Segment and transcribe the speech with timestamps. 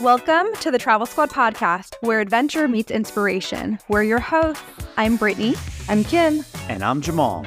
[0.00, 3.78] Welcome to the Travel Squad podcast, where adventure meets inspiration.
[3.88, 4.64] We're your hosts.
[4.96, 5.56] I'm Brittany.
[5.90, 6.42] I'm Kim.
[6.70, 7.44] And I'm Jamal.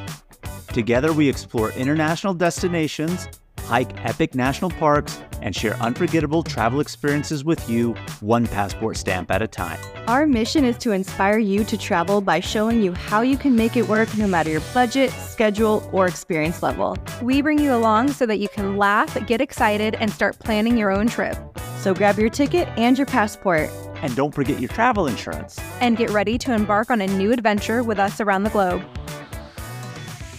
[0.68, 3.28] Together, we explore international destinations,
[3.62, 9.42] hike epic national parks, and share unforgettable travel experiences with you, one passport stamp at
[9.42, 9.80] a time.
[10.08, 13.76] Our mission is to inspire you to travel by showing you how you can make
[13.76, 17.00] it work no matter your budget, schedule, or experience level.
[17.24, 20.92] We bring you along so that you can laugh, get excited, and start planning your
[20.92, 21.36] own trip.
[21.84, 23.70] So grab your ticket and your passport.
[23.96, 25.60] And don't forget your travel insurance.
[25.82, 28.82] And get ready to embark on a new adventure with us around the globe.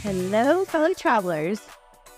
[0.03, 1.61] Hello, fellow travelers.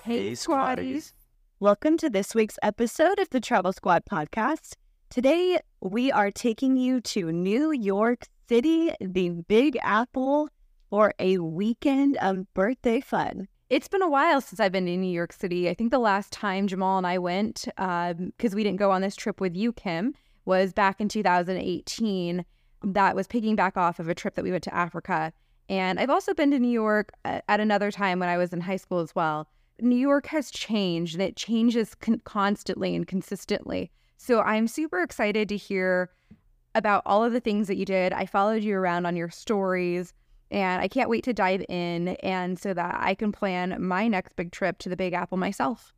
[0.05, 1.13] Hey, squaddies.
[1.59, 4.75] Welcome to this week's episode of the Travel Squad podcast.
[5.11, 10.51] Today, we are taking you to New York City, the Big Apple,
[10.89, 13.49] for a weekend of birthday fun.
[13.69, 15.69] It's been a while since I've been to New York City.
[15.69, 19.03] I think the last time Jamal and I went, because um, we didn't go on
[19.03, 22.45] this trip with you, Kim, was back in 2018.
[22.85, 25.33] That was picking back off of a trip that we went to Africa.
[25.69, 28.77] And I've also been to New York at another time when I was in high
[28.77, 29.49] school as well.
[29.81, 33.91] New York has changed and it changes con- constantly and consistently.
[34.17, 36.11] So I'm super excited to hear
[36.77, 38.13] about all of the things that you did.
[38.13, 40.15] I followed you around on your stories
[40.51, 44.37] and I can't wait to dive in and so that I can plan my next
[44.37, 45.93] big trip to the Big Apple myself.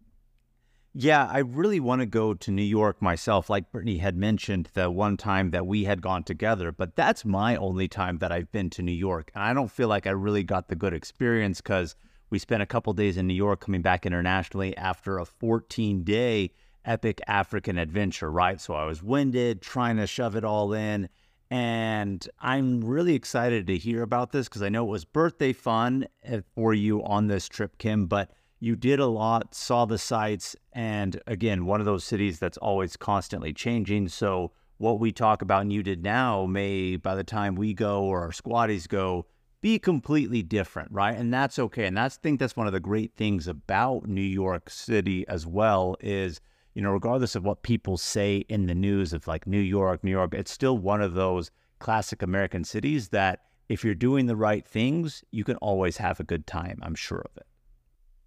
[0.95, 4.91] Yeah, I really want to go to New York myself, like Brittany had mentioned the
[4.91, 8.71] one time that we had gone together, but that's my only time that I've been
[8.71, 9.31] to New York.
[9.35, 11.95] And I don't feel like I really got the good experience because
[12.31, 16.53] we spent a couple days in New York coming back internationally after a 14 day
[16.85, 18.61] epic African adventure, right?
[18.61, 21.09] So I was winded, trying to shove it all in.
[21.51, 26.07] And I'm really excited to hear about this because I know it was birthday fun
[26.23, 30.57] eh, for you on this trip, Kim, but you did a lot, saw the sights,
[30.73, 34.09] and again, one of those cities that's always constantly changing.
[34.09, 38.05] So, what we talk about and you did now may, by the time we go
[38.05, 39.27] or our squaddies go,
[39.61, 41.17] be completely different, right?
[41.17, 41.87] And that's okay.
[41.87, 45.47] And that's I think that's one of the great things about New York City as
[45.47, 46.41] well is,
[46.75, 50.11] you know, regardless of what people say in the news of like New York, New
[50.11, 54.67] York, it's still one of those classic American cities that if you're doing the right
[54.67, 56.79] things, you can always have a good time.
[56.83, 57.47] I'm sure of it.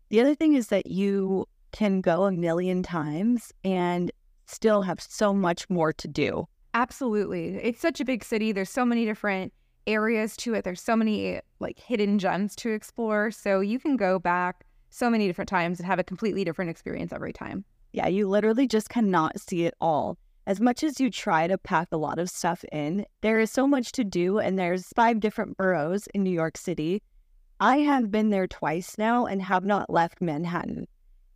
[0.09, 4.11] The other thing is that you can go a million times and
[4.45, 6.47] still have so much more to do.
[6.73, 7.55] Absolutely.
[7.55, 8.51] It's such a big city.
[8.51, 9.53] There's so many different
[9.87, 10.63] areas to it.
[10.63, 13.31] There's so many like hidden gems to explore.
[13.31, 17.13] So you can go back so many different times and have a completely different experience
[17.13, 17.63] every time.
[17.93, 20.17] Yeah, you literally just cannot see it all.
[20.47, 23.67] As much as you try to pack a lot of stuff in, there is so
[23.67, 27.01] much to do, and there's five different boroughs in New York City.
[27.59, 30.87] I have been there twice now and have not left Manhattan,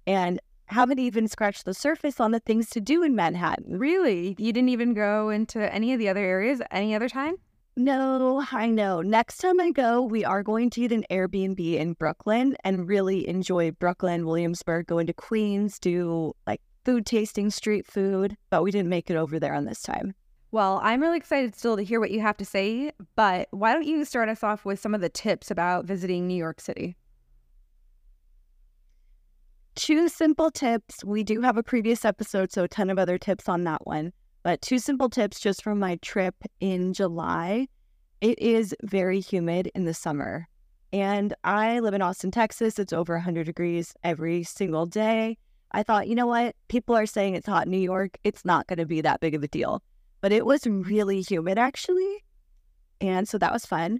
[0.07, 3.77] and haven't even scratched the surface on the things to do in Manhattan.
[3.77, 4.35] Really?
[4.39, 7.35] You didn't even go into any of the other areas any other time?
[7.77, 9.01] No, I know.
[9.01, 13.27] Next time I go, we are going to get an Airbnb in Brooklyn and really
[13.27, 18.89] enjoy Brooklyn, Williamsburg, going to Queens, do like food tasting, street food, but we didn't
[18.89, 20.13] make it over there on this time.
[20.51, 23.85] Well, I'm really excited still to hear what you have to say, but why don't
[23.85, 26.95] you start us off with some of the tips about visiting New York City?
[29.75, 31.03] Two simple tips.
[31.03, 34.13] We do have a previous episode, so a ton of other tips on that one.
[34.45, 37.67] But two simple tips just from my trip in July.
[38.21, 40.47] It is very humid in the summer.
[40.93, 42.77] And I live in Austin, Texas.
[42.77, 45.39] It's over 100 degrees every single day.
[45.71, 46.55] I thought, you know what?
[46.67, 48.19] People are saying it's hot in New York.
[48.23, 49.81] It's not going to be that big of a deal.
[50.21, 52.23] But it was really humid, actually.
[53.01, 53.99] And so that was fun.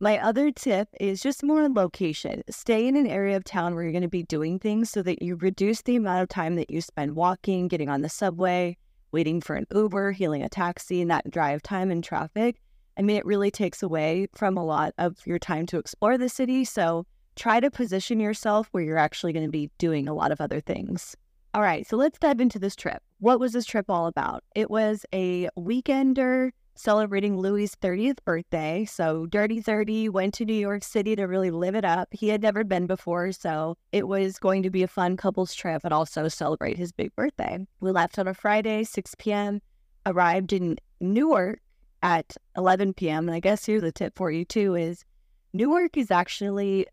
[0.00, 2.42] My other tip is just more location.
[2.50, 5.22] Stay in an area of town where you're going to be doing things so that
[5.22, 8.76] you reduce the amount of time that you spend walking, getting on the subway,
[9.14, 12.60] waiting for an Uber, hailing a taxi, and that drive time and traffic.
[12.98, 16.28] I mean, it really takes away from a lot of your time to explore the
[16.28, 16.64] city.
[16.64, 20.40] So try to position yourself where you're actually going to be doing a lot of
[20.40, 21.16] other things.
[21.54, 23.00] All right, so let's dive into this trip.
[23.20, 24.42] What was this trip all about?
[24.56, 28.84] It was a weekender celebrating Louis' 30th birthday.
[28.84, 32.08] So Dirty 30 went to New York City to really live it up.
[32.10, 35.82] He had never been before, so it was going to be a fun couples trip
[35.84, 37.66] and also celebrate his big birthday.
[37.80, 39.60] We left on a Friday, 6 p.m.,
[40.06, 41.60] arrived in Newark
[42.02, 43.28] at 11 p.m.
[43.28, 45.04] And I guess here's a tip for you too is
[45.52, 46.86] Newark is actually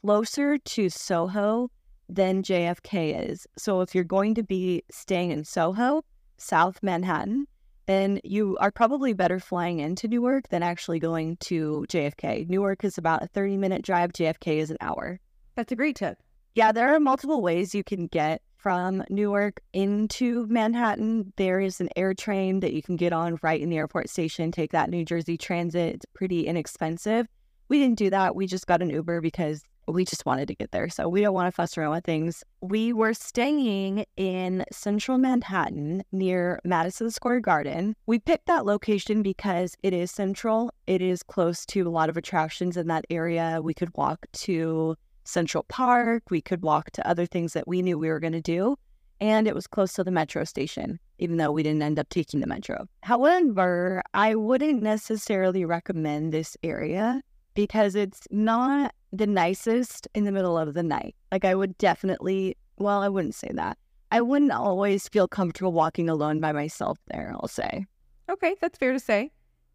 [0.00, 1.70] closer to Soho
[2.08, 3.46] than JFK is.
[3.58, 6.02] So if you're going to be staying in Soho,
[6.38, 7.46] South Manhattan,
[7.88, 12.46] then you are probably better flying into Newark than actually going to JFK.
[12.46, 15.18] Newark is about a 30 minute drive, JFK is an hour.
[15.56, 16.18] That's a great tip.
[16.54, 21.88] Yeah, there are multiple ways you can get from Newark into Manhattan, there is an
[21.96, 25.04] air train that you can get on right in the airport station, take that New
[25.04, 25.94] Jersey Transit.
[25.94, 27.26] It's pretty inexpensive.
[27.68, 28.34] We didn't do that.
[28.34, 30.88] We just got an Uber because we just wanted to get there.
[30.88, 32.44] So we don't want to fuss around with things.
[32.60, 37.94] We were staying in central Manhattan near Madison Square Garden.
[38.06, 42.16] We picked that location because it is central, it is close to a lot of
[42.16, 43.60] attractions in that area.
[43.62, 47.98] We could walk to Central Park, we could walk to other things that we knew
[47.98, 48.76] we were going to do.
[49.20, 52.40] And it was close to the metro station, even though we didn't end up taking
[52.40, 52.86] the metro.
[53.02, 57.20] However, I wouldn't necessarily recommend this area
[57.54, 61.14] because it's not the nicest in the middle of the night.
[61.32, 63.78] Like, I would definitely, well, I wouldn't say that.
[64.10, 67.86] I wouldn't always feel comfortable walking alone by myself there, I'll say.
[68.30, 69.30] Okay, that's fair to say.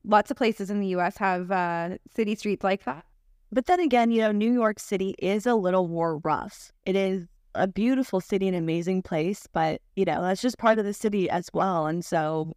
[0.05, 3.05] Lots of places in the US have uh, city streets like that.
[3.51, 6.71] But then again, you know, New York City is a little more rough.
[6.85, 10.85] It is a beautiful city, an amazing place, but, you know, that's just part of
[10.85, 11.85] the city as well.
[11.85, 12.53] And so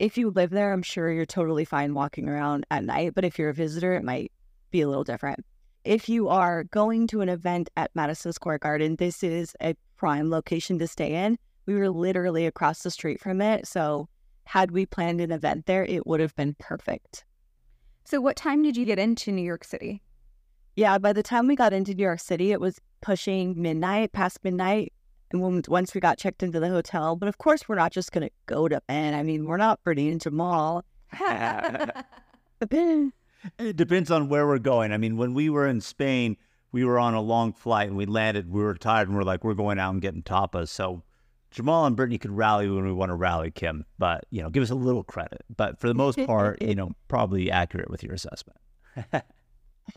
[0.00, 3.14] if you live there, I'm sure you're totally fine walking around at night.
[3.14, 4.32] But if you're a visitor, it might
[4.72, 5.44] be a little different.
[5.84, 10.30] If you are going to an event at Madison Square Garden, this is a prime
[10.30, 11.36] location to stay in.
[11.66, 13.66] We were literally across the street from it.
[13.66, 14.08] So,
[14.44, 17.24] had we planned an event there, it would have been perfect.
[18.04, 20.02] So, what time did you get into New York City?
[20.76, 24.38] Yeah, by the time we got into New York City, it was pushing midnight, past
[24.44, 24.92] midnight.
[25.32, 28.12] And when, once we got checked into the hotel, but of course, we're not just
[28.12, 29.14] going to go to bed.
[29.14, 30.84] I mean, we're not Brittany and Jamal.
[33.58, 34.92] It depends on where we're going.
[34.92, 36.36] I mean, when we were in Spain,
[36.70, 38.50] we were on a long flight and we landed.
[38.50, 40.68] We were tired and we're like, we're going out and getting tapas.
[40.68, 41.02] So
[41.50, 43.84] Jamal and Brittany could rally when we want to rally, Kim.
[43.98, 45.42] But you know, give us a little credit.
[45.54, 48.58] But for the most part, you know, probably accurate with your assessment.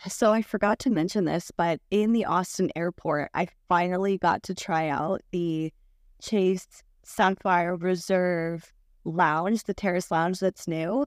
[0.07, 4.55] so I forgot to mention this, but in the Austin airport, I finally got to
[4.55, 5.71] try out the
[6.21, 6.67] Chase
[7.03, 8.73] Sapphire Reserve
[9.05, 11.05] Lounge, the terrace lounge that's new.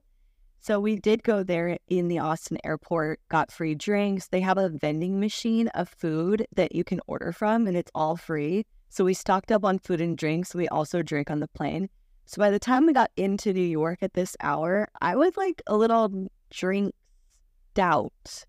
[0.61, 4.27] So we did go there in the Austin airport, got free drinks.
[4.27, 8.17] They have a vending machine of food that you can order from, and it's all
[8.17, 8.65] free.
[8.89, 10.53] So we stocked up on food and drinks.
[10.53, 11.89] We also drank on the plane.
[12.25, 15.61] So by the time we got into New York at this hour, I was like
[15.65, 16.93] a little drink
[17.77, 18.45] out,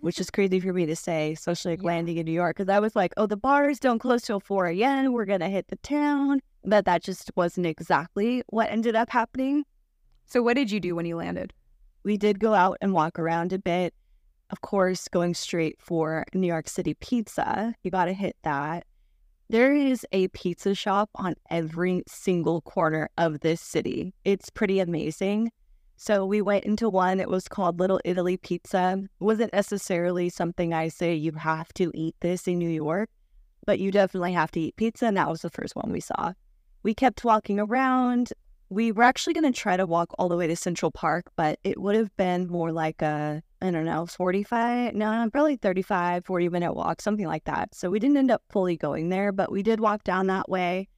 [0.00, 1.86] which is crazy for me to say, especially like yeah.
[1.86, 2.56] landing in New York.
[2.56, 5.12] Because I was like, oh, the bars don't close till 4 a.m.
[5.12, 6.40] We're going to hit the town.
[6.64, 9.64] But that just wasn't exactly what ended up happening.
[10.26, 11.52] So, what did you do when you landed?
[12.02, 13.94] We did go out and walk around a bit.
[14.50, 17.74] Of course, going straight for New York City pizza.
[17.82, 18.84] You got to hit that.
[19.48, 24.14] There is a pizza shop on every single corner of this city.
[24.24, 25.50] It's pretty amazing.
[25.96, 27.20] So we went into one.
[27.20, 29.02] It was called Little Italy Pizza.
[29.20, 33.10] Wasn't necessarily something I say you have to eat this in New York,
[33.66, 35.06] but you definitely have to eat pizza.
[35.06, 36.32] And that was the first one we saw.
[36.82, 38.32] We kept walking around
[38.74, 41.60] we were actually going to try to walk all the way to Central Park, but
[41.62, 46.48] it would have been more like a, I don't know, 45, no, probably 35, 40
[46.48, 47.72] minute walk, something like that.
[47.72, 50.88] So we didn't end up fully going there, but we did walk down that way.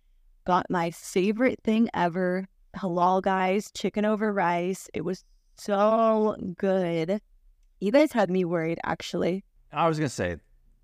[0.47, 2.47] Got my favorite thing ever
[2.77, 4.89] halal guys, chicken over rice.
[4.95, 5.23] It was
[5.57, 7.21] so good.
[7.81, 9.45] You guys had me worried, actually.
[9.71, 10.37] I was going to say,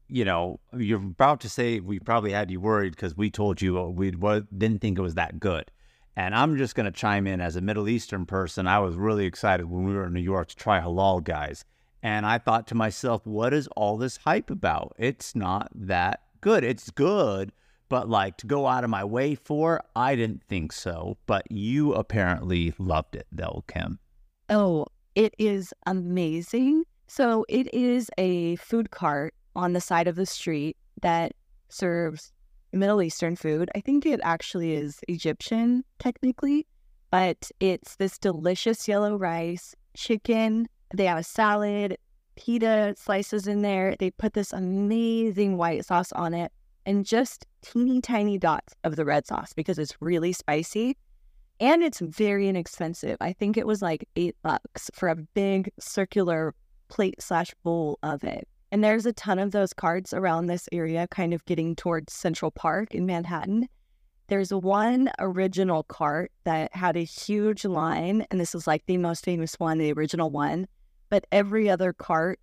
[0.08, 3.78] you know, you're about to say we probably had you worried because we told you
[3.78, 5.70] uh, we didn't think it was that good.
[6.16, 8.66] And I'm just going to chime in as a Middle Eastern person.
[8.66, 11.64] I was really excited when we were in New York to try halal guys.
[12.02, 14.94] And I thought to myself, what is all this hype about?
[14.98, 16.64] It's not that good.
[16.64, 17.52] It's good,
[17.88, 21.16] but like to go out of my way for, I didn't think so.
[21.26, 23.98] But you apparently loved it, though, Kim.
[24.50, 26.84] Oh, it is amazing.
[27.06, 31.32] So it is a food cart on the side of the street that
[31.68, 32.32] serves
[32.72, 33.70] Middle Eastern food.
[33.74, 36.66] I think it actually is Egyptian, technically,
[37.10, 40.66] but it's this delicious yellow rice, chicken.
[40.94, 41.98] They have a salad,
[42.36, 43.96] pita slices in there.
[43.98, 46.52] They put this amazing white sauce on it
[46.86, 50.96] and just teeny tiny dots of the red sauce because it's really spicy
[51.60, 53.16] and it's very inexpensive.
[53.20, 56.54] I think it was like eight bucks for a big circular
[56.88, 58.48] plate slash bowl of it.
[58.72, 62.50] And there's a ton of those carts around this area, kind of getting towards Central
[62.50, 63.68] Park in Manhattan.
[64.28, 69.26] There's one original cart that had a huge line, and this is like the most
[69.26, 70.66] famous one, the original one.
[71.10, 72.40] But every other cart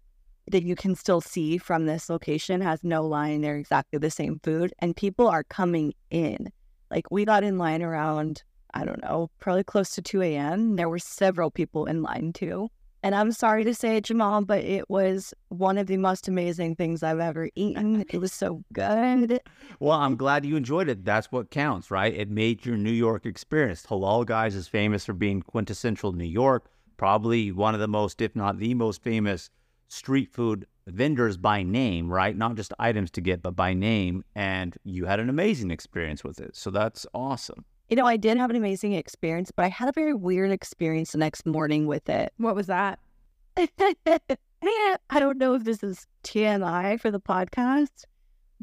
[0.51, 3.41] that you can still see from this location has no line.
[3.41, 6.51] They're exactly the same food, and people are coming in.
[6.91, 8.43] Like we got in line around,
[8.75, 10.75] I don't know, probably close to 2 a.m.
[10.75, 12.69] There were several people in line too.
[13.01, 16.75] And I'm sorry to say it, Jamal, but it was one of the most amazing
[16.75, 18.05] things I've ever eaten.
[18.09, 19.39] It was so good.
[19.79, 21.05] Well, I'm glad you enjoyed it.
[21.05, 22.13] That's what counts, right?
[22.13, 23.85] It made your New York experience.
[23.85, 28.35] Halal Guys is famous for being quintessential New York, probably one of the most, if
[28.35, 29.49] not the most famous
[29.87, 32.35] street food vendors by name, right?
[32.35, 34.25] Not just items to get, but by name.
[34.35, 36.55] And you had an amazing experience with it.
[36.55, 37.63] So that's awesome.
[37.89, 41.13] You know, I did have an amazing experience, but I had a very weird experience
[41.13, 42.31] the next morning with it.
[42.37, 42.99] What was that?
[43.57, 48.05] I don't know if this is TMI for the podcast,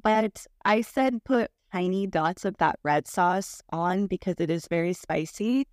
[0.00, 4.92] but I said put tiny dots of that red sauce on because it is very
[4.92, 5.66] spicy.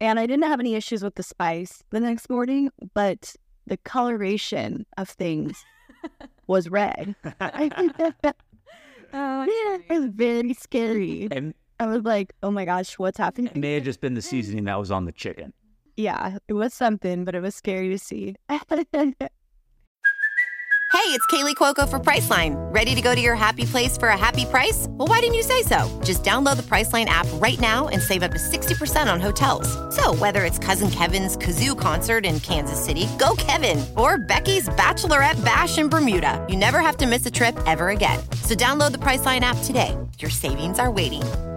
[0.00, 3.34] And I didn't have any issues with the spice the next morning, but
[3.66, 5.64] the coloration of things
[6.46, 7.16] was red.
[9.12, 11.28] Oh, Yeah, it was very scary.
[11.30, 13.52] And I was like, oh my gosh, what's happening?
[13.54, 15.52] it may have just been the seasoning that was on the chicken.
[15.96, 18.36] Yeah, it was something, but it was scary to see.
[20.92, 22.54] Hey, it's Kaley Cuoco for Priceline.
[22.74, 24.86] Ready to go to your happy place for a happy price?
[24.90, 26.00] Well, why didn't you say so?
[26.02, 29.68] Just download the Priceline app right now and save up to 60% on hotels.
[29.94, 35.44] So, whether it's Cousin Kevin's Kazoo concert in Kansas City, go Kevin, or Becky's Bachelorette
[35.44, 38.18] Bash in Bermuda, you never have to miss a trip ever again.
[38.42, 39.96] So, download the Priceline app today.
[40.18, 41.22] Your savings are waiting.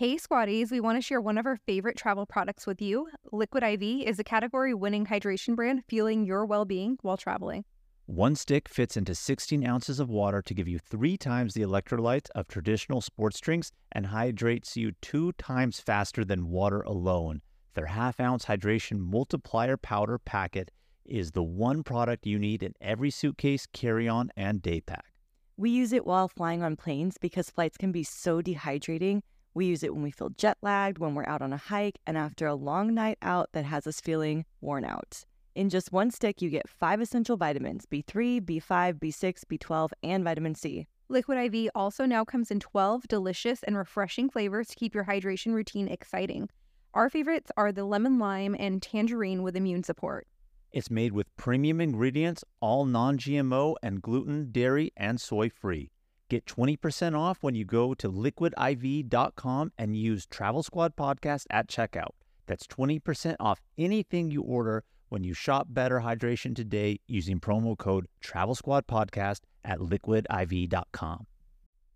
[0.00, 3.08] Hey, Squaddies, we want to share one of our favorite travel products with you.
[3.32, 7.66] Liquid IV is a category winning hydration brand fueling your well being while traveling.
[8.06, 12.30] One stick fits into 16 ounces of water to give you three times the electrolytes
[12.34, 17.42] of traditional sports drinks and hydrates you two times faster than water alone.
[17.74, 20.70] Their half ounce hydration multiplier powder packet
[21.04, 25.12] is the one product you need in every suitcase, carry on, and day pack.
[25.58, 29.20] we use it while flying on planes because flights can be so dehydrating.
[29.52, 32.16] We use it when we feel jet lagged, when we're out on a hike, and
[32.16, 35.24] after a long night out that has us feeling worn out.
[35.56, 40.54] In just one stick, you get five essential vitamins B3, B5, B6, B12, and vitamin
[40.54, 40.86] C.
[41.08, 45.52] Liquid IV also now comes in 12 delicious and refreshing flavors to keep your hydration
[45.52, 46.48] routine exciting.
[46.94, 50.28] Our favorites are the lemon lime and tangerine with immune support.
[50.70, 55.90] It's made with premium ingredients, all non GMO and gluten, dairy, and soy free.
[56.30, 62.12] Get 20% off when you go to liquidiv.com and use Travel Squad Podcast at checkout.
[62.46, 68.06] That's 20% off anything you order when you shop Better Hydration today using promo code
[68.20, 71.26] Travel Squad Podcast at liquidiv.com.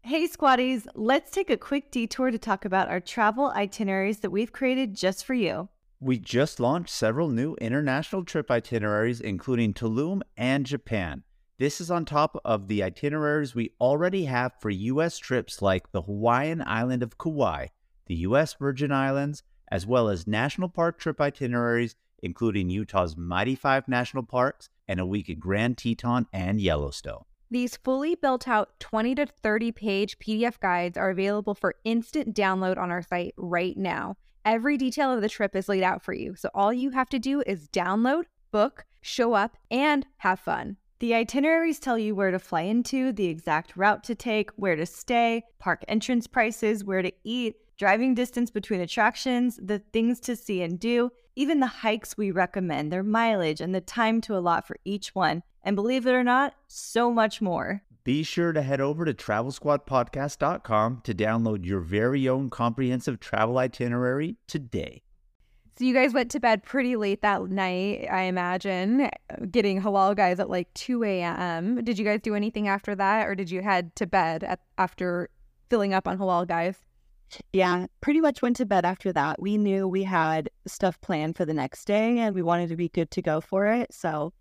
[0.03, 4.51] Hey, Squaddies, let's take a quick detour to talk about our travel itineraries that we've
[4.51, 5.69] created just for you.
[6.01, 11.23] We just launched several new international trip itineraries, including Tulum and Japan.
[11.57, 15.19] This is on top of the itineraries we already have for U.S.
[15.19, 17.69] trips like the Hawaiian island of Kauai,
[18.07, 18.55] the U.S.
[18.55, 21.95] Virgin Islands, as well as national park trip itineraries,
[22.25, 27.23] including Utah's Mighty Five National Parks and a week at Grand Teton and Yellowstone.
[27.53, 32.79] These fully built out 20 to 30 page PDF guides are available for instant download
[32.79, 34.17] on our site right now.
[34.45, 37.21] Every detail of the trip is laid out for you, so all you have to
[37.21, 40.79] do is download, book, show up, and have fun.
[41.01, 44.87] The itineraries tell you where to fly into, the exact route to take, where to
[44.87, 50.63] stay, park entrance prices, where to eat, driving distance between attractions, the things to see
[50.63, 54.77] and do, even the hikes we recommend, their mileage, and the time to allot for
[54.85, 55.43] each one.
[55.65, 57.83] And believe it or not, so much more.
[58.05, 64.37] Be sure to head over to travelsquadpodcast.com to download your very own comprehensive travel itinerary
[64.47, 65.04] today.
[65.77, 69.11] So you guys went to bed pretty late that night, I imagine,
[69.51, 71.83] getting halal guys at like 2 a.m.
[71.83, 75.31] Did you guys do anything after that, or did you head to bed at, after
[75.71, 76.77] filling up on halal guys?
[77.53, 79.43] Yeah, pretty much went to bed after that.
[79.43, 82.89] We knew we had stuff planned for the next day and we wanted to be
[82.89, 83.93] good to go for it.
[83.93, 84.33] So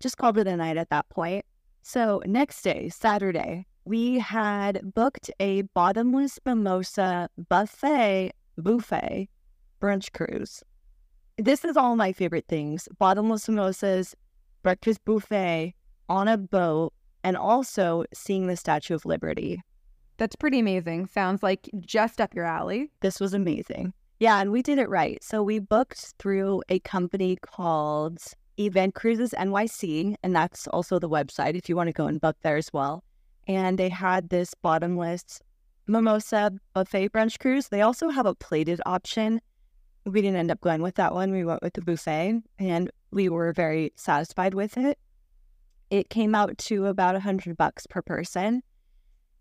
[0.00, 1.46] just called it a night at that point.
[1.84, 9.28] So, next day, Saturday, we had booked a bottomless mimosa buffet, buffet
[9.80, 10.62] brunch cruise.
[11.38, 14.14] This is all my favorite things bottomless mimosas,
[14.62, 15.74] breakfast buffet
[16.08, 16.92] on a boat,
[17.24, 19.62] and also seeing the Statue of Liberty.
[20.18, 21.06] That's pretty amazing.
[21.06, 22.90] Sounds like just up your alley.
[23.00, 23.94] This was amazing.
[24.20, 25.22] Yeah, and we did it right.
[25.24, 28.20] So we booked through a company called
[28.58, 32.36] Event Cruises NYC, and that's also the website if you want to go and book
[32.42, 33.02] there as well.
[33.48, 35.40] And they had this bottomless
[35.86, 37.68] mimosa buffet brunch cruise.
[37.68, 39.40] They also have a plated option.
[40.04, 41.32] We didn't end up going with that one.
[41.32, 44.98] We went with the buffet, and we were very satisfied with it.
[45.90, 48.62] It came out to about a hundred bucks per person,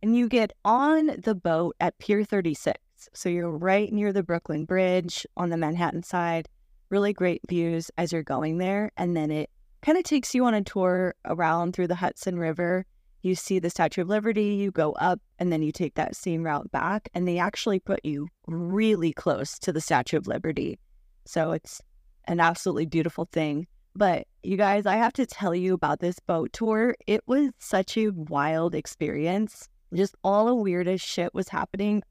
[0.03, 2.77] and you get on the boat at Pier 36.
[3.13, 6.47] So you're right near the Brooklyn Bridge on the Manhattan side
[6.91, 8.91] really great views as you're going there.
[8.97, 9.49] And then it
[9.81, 12.85] kind of takes you on a tour around through the Hudson River.
[13.21, 16.43] You see the Statue of Liberty, you go up, and then you take that same
[16.43, 17.09] route back.
[17.13, 20.79] And they actually put you really close to the Statue of Liberty.
[21.25, 21.81] So it's
[22.27, 23.67] an absolutely beautiful thing.
[23.95, 26.95] But you guys, I have to tell you about this boat tour.
[27.07, 29.67] It was such a wild experience.
[29.93, 32.01] Just all the weirdest shit was happening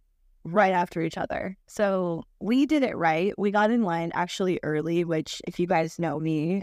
[0.44, 1.56] right after each other.
[1.66, 3.32] So we did it right.
[3.38, 6.62] We got in line actually early, which, if you guys know me,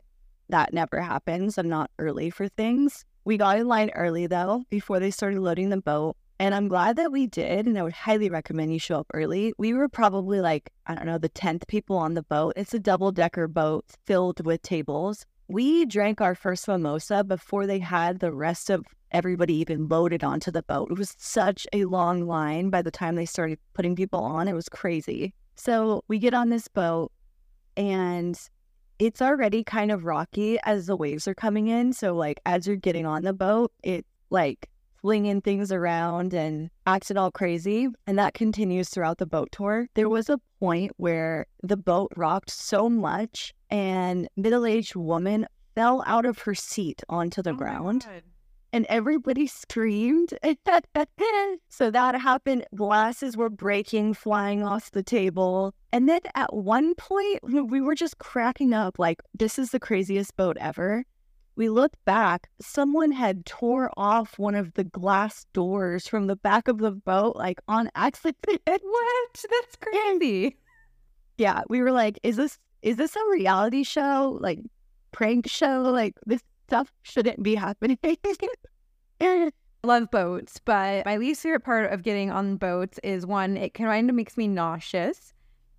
[0.49, 1.57] that never happens.
[1.57, 3.03] I'm not early for things.
[3.27, 6.15] We got in line early though, before they started loading the boat.
[6.39, 7.67] And I'm glad that we did.
[7.67, 9.51] And I would highly recommend you show up early.
[9.57, 12.53] We were probably like, I don't know, the 10th people on the boat.
[12.55, 15.25] It's a double decker boat filled with tables.
[15.49, 20.49] We drank our first mimosa before they had the rest of everybody even loaded onto
[20.49, 20.89] the boat.
[20.89, 24.47] It was such a long line by the time they started putting people on.
[24.47, 25.33] It was crazy.
[25.57, 27.11] So we get on this boat
[27.75, 28.39] and
[28.99, 31.93] it's already kind of rocky as the waves are coming in.
[31.93, 34.69] So, like, as you're getting on the boat, it's like
[35.01, 37.87] flinging things around and acting all crazy.
[38.07, 39.87] And that continues throughout the boat tour.
[39.93, 46.25] There was a point where the boat rocked so much and middle-aged woman fell out
[46.25, 48.07] of her seat onto the oh ground
[48.73, 50.37] and everybody screamed.
[51.69, 52.65] so that happened.
[52.75, 55.73] Glasses were breaking, flying off the table.
[55.91, 60.35] And then at one point, we were just cracking up like, this is the craziest
[60.35, 61.05] boat ever.
[61.55, 66.67] We looked back, someone had tore off one of the glass doors from the back
[66.67, 68.37] of the boat, like on accident.
[68.65, 69.45] what?
[69.49, 70.57] That's crazy.
[71.39, 74.37] Yeah, we were like, is this is this a reality show?
[74.39, 74.59] Like
[75.11, 75.81] prank show?
[75.81, 77.97] Like this stuff shouldn't be happening.
[78.03, 79.51] I
[79.83, 84.09] love boats, but my least favorite part of getting on boats is one, it kind
[84.09, 85.33] of makes me nauseous.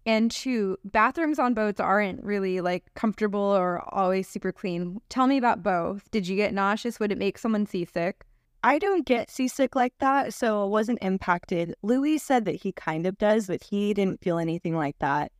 [0.07, 5.01] And two, bathrooms on boats aren't really like comfortable or always super clean.
[5.11, 6.11] Tell me about both.
[6.11, 6.98] Did you get nauseous?
[6.98, 8.24] Would it make someone seasick?
[8.64, 11.74] I don't get seasick like that, so it wasn't impacted.
[11.83, 15.31] Louis said that he kind of does, but he didn't feel anything like that.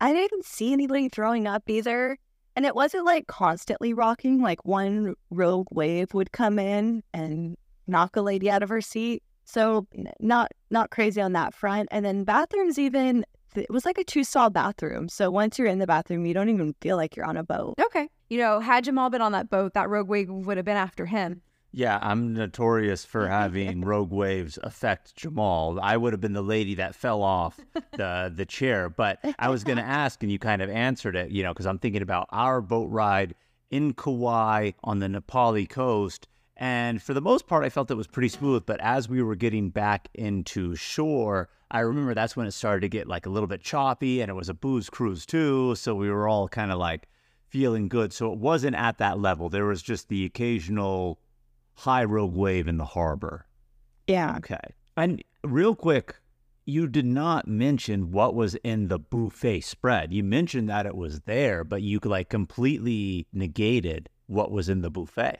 [0.00, 2.18] I didn't see anybody throwing up either.
[2.56, 8.16] And it wasn't like constantly rocking, like one rogue wave would come in and knock
[8.16, 9.22] a lady out of her seat.
[9.44, 9.86] So
[10.18, 11.88] not not crazy on that front.
[11.92, 15.08] And then bathrooms even it was like a two stall bathroom.
[15.08, 17.74] So once you're in the bathroom, you don't even feel like you're on a boat.
[17.80, 18.08] Okay.
[18.28, 21.06] You know, had Jamal been on that boat, that rogue wave would have been after
[21.06, 21.42] him.
[21.76, 25.78] Yeah, I'm notorious for having rogue waves affect Jamal.
[25.78, 27.60] I would have been the lady that fell off
[27.92, 31.30] the the chair, but I was going to ask, and you kind of answered it.
[31.30, 33.34] You know, because I'm thinking about our boat ride
[33.70, 38.06] in Kauai on the Napali coast, and for the most part, I felt it was
[38.06, 38.64] pretty smooth.
[38.64, 42.88] But as we were getting back into shore, I remember that's when it started to
[42.88, 46.10] get like a little bit choppy, and it was a booze cruise too, so we
[46.10, 47.06] were all kind of like
[47.50, 48.14] feeling good.
[48.14, 49.50] So it wasn't at that level.
[49.50, 51.18] There was just the occasional
[51.76, 53.46] high rogue wave in the harbor.
[54.06, 54.36] Yeah.
[54.38, 54.60] Okay.
[54.96, 56.16] And real quick,
[56.64, 60.12] you did not mention what was in the buffet spread.
[60.12, 64.90] You mentioned that it was there, but you like completely negated what was in the
[64.90, 65.38] buffet.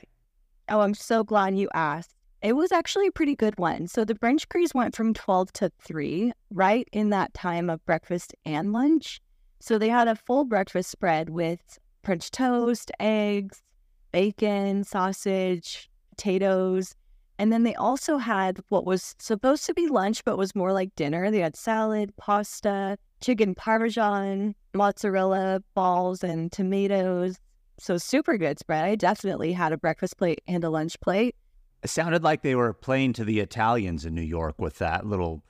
[0.68, 2.14] Oh, I'm so glad you asked.
[2.42, 3.88] It was actually a pretty good one.
[3.88, 8.35] So the brunch cruise went from 12 to 3, right in that time of breakfast
[8.44, 9.20] and lunch.
[9.59, 13.62] So they had a full breakfast spread with French toast, eggs,
[14.12, 16.94] bacon, sausage, potatoes.
[17.38, 20.94] And then they also had what was supposed to be lunch, but was more like
[20.96, 21.31] dinner.
[21.31, 27.37] They had salad, pasta, chicken parmesan, mozzarella balls, and tomatoes.
[27.79, 28.85] So super good spread.
[28.85, 31.35] I definitely had a breakfast plate and a lunch plate.
[31.83, 35.42] It sounded like they were playing to the Italians in New York with that little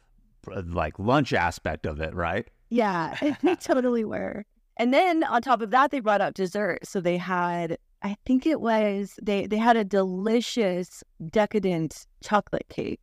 [0.51, 2.49] uh, like lunch aspect of it, right?
[2.69, 4.45] Yeah, they totally were.
[4.77, 6.85] And then on top of that, they brought out dessert.
[6.85, 13.01] So they had, I think it was they they had a delicious, decadent chocolate cake,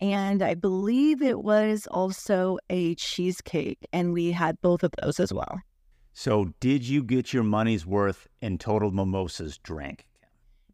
[0.00, 5.32] and I believe it was also a cheesecake, and we had both of those as
[5.32, 5.60] well.
[6.12, 10.06] So, did you get your money's worth in total mimosas drank?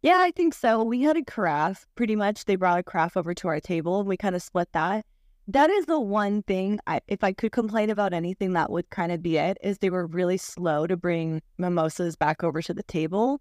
[0.02, 0.82] Yeah, I think so.
[0.82, 1.86] We had a carafe.
[1.94, 4.68] Pretty much, they brought a carafe over to our table, and we kind of split
[4.72, 5.04] that.
[5.46, 6.78] That is the one thing.
[6.86, 9.58] I, if I could complain about anything, that would kind of be it.
[9.62, 13.40] Is they were really slow to bring mimosas back over to the table,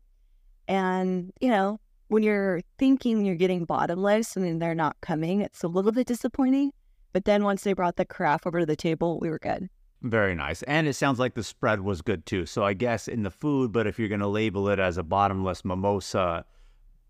[0.70, 5.64] and you know, when you're thinking you're getting bottomless and then they're not coming, it's
[5.64, 6.72] a little bit disappointing.
[7.12, 9.70] But then once they brought the carafe over to the table, we were good.
[10.04, 10.62] Very nice.
[10.64, 12.46] And it sounds like the spread was good too.
[12.46, 15.04] So I guess in the food, but if you're going to label it as a
[15.04, 16.46] bottomless mimosa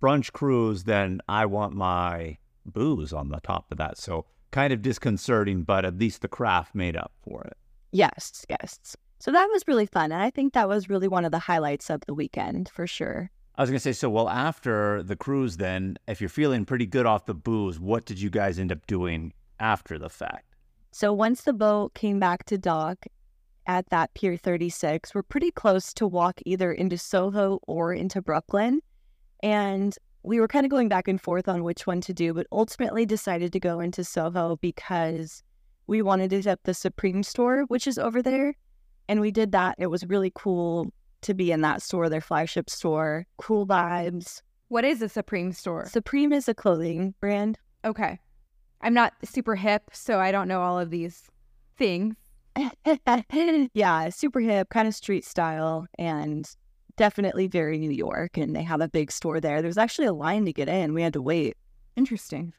[0.01, 3.97] brunch cruise, then I want my booze on the top of that.
[3.97, 7.57] So kind of disconcerting, but at least the craft made up for it.
[7.91, 8.95] Yes, yes.
[9.19, 10.11] So that was really fun.
[10.11, 13.29] And I think that was really one of the highlights of the weekend for sure.
[13.59, 17.05] I was to say, so well, after the cruise, then, if you're feeling pretty good
[17.05, 20.55] off the booze, what did you guys end up doing after the fact?
[20.93, 23.05] So once the boat came back to dock
[23.67, 28.79] at that Pier 36, we're pretty close to walk either into Soho or into Brooklyn.
[29.43, 29.93] And
[30.23, 33.05] we were kind of going back and forth on which one to do, but ultimately
[33.05, 35.43] decided to go into Soho because
[35.85, 38.55] we wanted to hit the Supreme store, which is over there.
[39.09, 39.75] And we did that.
[39.79, 43.25] It was really cool to be in that store, their flagship store.
[43.37, 44.41] Cool vibes.
[44.69, 45.87] What is a Supreme store?
[45.87, 47.57] Supreme is a clothing brand.
[47.83, 48.19] Okay.
[48.81, 51.23] I'm not super hip, so I don't know all of these
[51.77, 52.15] things.
[53.73, 56.49] yeah, super hip, kind of street style, and
[56.95, 58.37] definitely very New York.
[58.37, 59.61] And they have a big store there.
[59.61, 60.93] There's actually a line to get in.
[60.93, 61.57] We had to wait.
[61.95, 62.53] Interesting.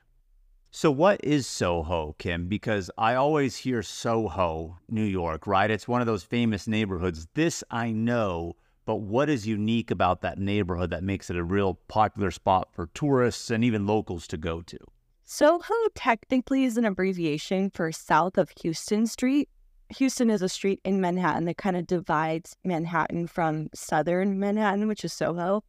[0.72, 2.46] So, what is Soho, Kim?
[2.46, 5.68] Because I always hear Soho, New York, right?
[5.68, 7.26] It's one of those famous neighborhoods.
[7.34, 8.54] This I know,
[8.84, 12.86] but what is unique about that neighborhood that makes it a real popular spot for
[12.94, 14.78] tourists and even locals to go to?
[15.24, 19.48] Soho technically is an abbreviation for South of Houston Street.
[19.96, 25.04] Houston is a street in Manhattan that kind of divides Manhattan from southern Manhattan, which
[25.04, 25.64] is Soho.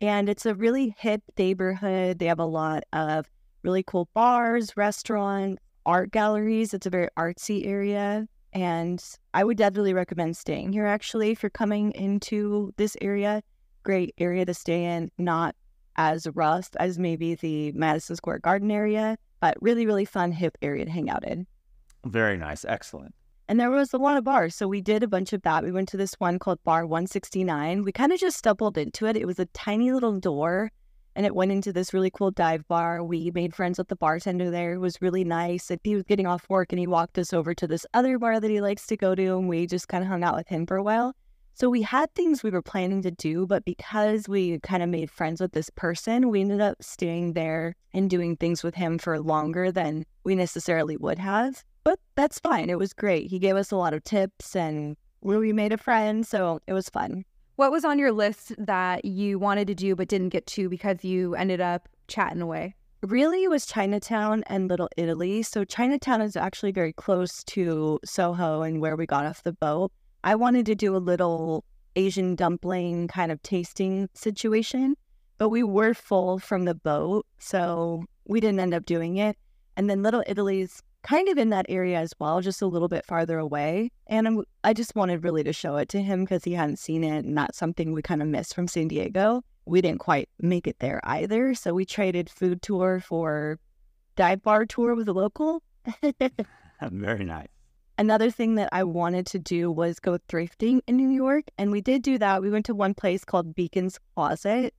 [0.00, 2.18] And it's a really hip neighborhood.
[2.18, 3.26] They have a lot of
[3.66, 6.72] really cool bars, restaurants, art galleries.
[6.72, 8.28] It's a very artsy area.
[8.52, 13.42] And I would definitely recommend staying here actually if you're coming into this area.
[13.82, 15.56] Great area to stay in, not
[15.96, 20.84] as rough as maybe the Madison Square Garden area, but really, really fun, hip area
[20.84, 21.46] to hang out in.
[22.04, 22.64] Very nice.
[22.64, 23.14] Excellent.
[23.48, 24.54] And there was a lot of bars.
[24.54, 25.64] So we did a bunch of that.
[25.64, 27.82] We went to this one called Bar 169.
[27.82, 29.16] We kind of just stumbled into it.
[29.16, 30.70] It was a tiny little door
[31.16, 33.02] and it went into this really cool dive bar.
[33.02, 34.74] We made friends with the bartender there.
[34.74, 35.70] It was really nice.
[35.70, 38.38] And he was getting off work and he walked us over to this other bar
[38.38, 39.38] that he likes to go to.
[39.38, 41.14] And we just kind of hung out with him for a while.
[41.54, 45.10] So we had things we were planning to do, but because we kind of made
[45.10, 49.18] friends with this person, we ended up staying there and doing things with him for
[49.18, 51.64] longer than we necessarily would have.
[51.82, 52.68] But that's fine.
[52.68, 53.30] It was great.
[53.30, 56.26] He gave us a lot of tips and we made a friend.
[56.26, 57.24] So it was fun.
[57.56, 61.02] What was on your list that you wanted to do but didn't get to because
[61.02, 62.74] you ended up chatting away?
[63.02, 65.42] Really, was Chinatown and Little Italy.
[65.42, 69.90] So Chinatown is actually very close to Soho and where we got off the boat.
[70.22, 71.64] I wanted to do a little
[71.94, 74.94] Asian dumpling kind of tasting situation,
[75.38, 79.38] but we were full from the boat, so we didn't end up doing it.
[79.78, 83.04] And then Little Italy's kind of in that area as well, just a little bit
[83.04, 83.90] farther away.
[84.06, 87.04] And I'm, i just wanted really to show it to him because he hadn't seen
[87.04, 89.42] it, and that's something we kind of missed from San Diego.
[89.64, 93.58] We didn't quite make it there either, so we traded food tour for
[94.16, 95.62] dive bar tour with a local.
[96.82, 97.48] Very nice.
[97.98, 101.44] Another thing that I wanted to do was go thrifting in New York.
[101.56, 102.42] And we did do that.
[102.42, 104.74] We went to one place called Beacon's Closet.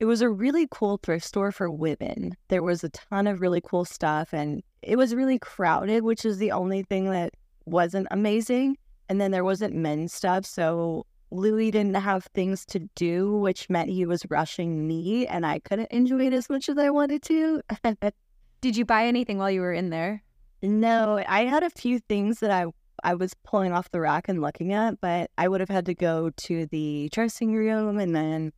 [0.00, 2.36] It was a really cool thrift store for women.
[2.48, 6.38] There was a ton of really cool stuff and it was really crowded, which is
[6.38, 7.34] the only thing that
[7.66, 8.76] wasn't amazing.
[9.08, 10.44] And then there wasn't men's stuff.
[10.46, 15.58] So Louis didn't have things to do, which meant he was rushing me and I
[15.58, 17.62] couldn't enjoy it as much as I wanted to.
[18.60, 20.22] Did you buy anything while you were in there?
[20.62, 22.66] No, I had a few things that I
[23.04, 25.94] I was pulling off the rack and looking at, but I would have had to
[25.94, 28.52] go to the dressing room and then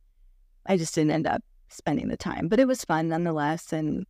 [0.65, 2.47] I just didn't end up spending the time.
[2.47, 4.05] But it was fun nonetheless and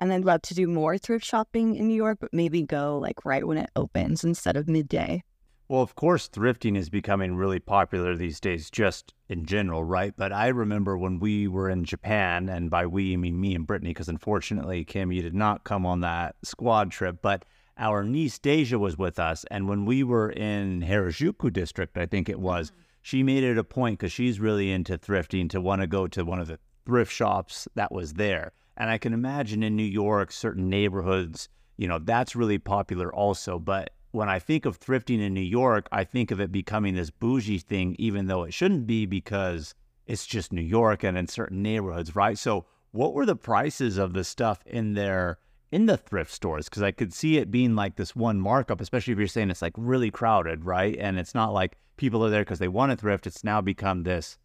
[0.00, 3.24] and I'd love to do more thrift shopping in New York, but maybe go like
[3.24, 5.22] right when it opens instead of midday.
[5.68, 10.12] Well, of course, thrifting is becoming really popular these days, just in general, right?
[10.14, 13.66] But I remember when we were in Japan, and by we, I mean me and
[13.66, 17.20] Brittany, because unfortunately, Kim, you did not come on that squad trip.
[17.22, 17.46] But
[17.78, 22.28] our niece Deja was with us, and when we were in Harajuku district, I think
[22.28, 22.80] it was, mm-hmm.
[23.04, 26.24] She made it a point because she's really into thrifting to want to go to
[26.24, 28.50] one of the thrift shops that was there.
[28.78, 33.58] And I can imagine in New York, certain neighborhoods, you know, that's really popular also.
[33.58, 37.10] But when I think of thrifting in New York, I think of it becoming this
[37.10, 39.74] bougie thing, even though it shouldn't be because
[40.06, 42.38] it's just New York and in certain neighborhoods, right?
[42.38, 45.38] So, what were the prices of the stuff in there
[45.70, 46.70] in the thrift stores?
[46.70, 49.60] Because I could see it being like this one markup, especially if you're saying it's
[49.60, 50.96] like really crowded, right?
[50.98, 53.26] And it's not like people are there because they want to thrift.
[53.26, 54.38] It's now become this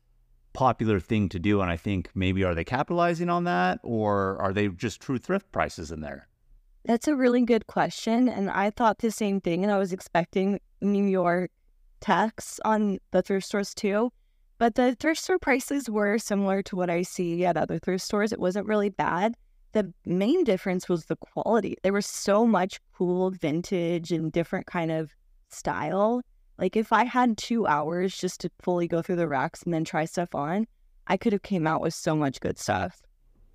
[0.53, 1.61] popular thing to do.
[1.61, 5.51] And I think maybe are they capitalizing on that or are they just true thrift
[5.51, 6.27] prices in there?
[6.85, 8.29] That's a really good question.
[8.29, 9.63] And I thought the same thing.
[9.63, 11.51] And I was expecting New York
[11.99, 14.11] tax on the thrift stores too.
[14.57, 18.31] But the thrift store prices were similar to what I see at other thrift stores.
[18.31, 19.35] It wasn't really bad.
[19.71, 21.77] The main difference was the quality.
[21.83, 25.11] There was so much cool vintage and different kind of
[25.49, 26.21] style.
[26.59, 29.85] Like if I had two hours just to fully go through the racks and then
[29.85, 30.67] try stuff on,
[31.07, 33.01] I could have came out with so much good stuff.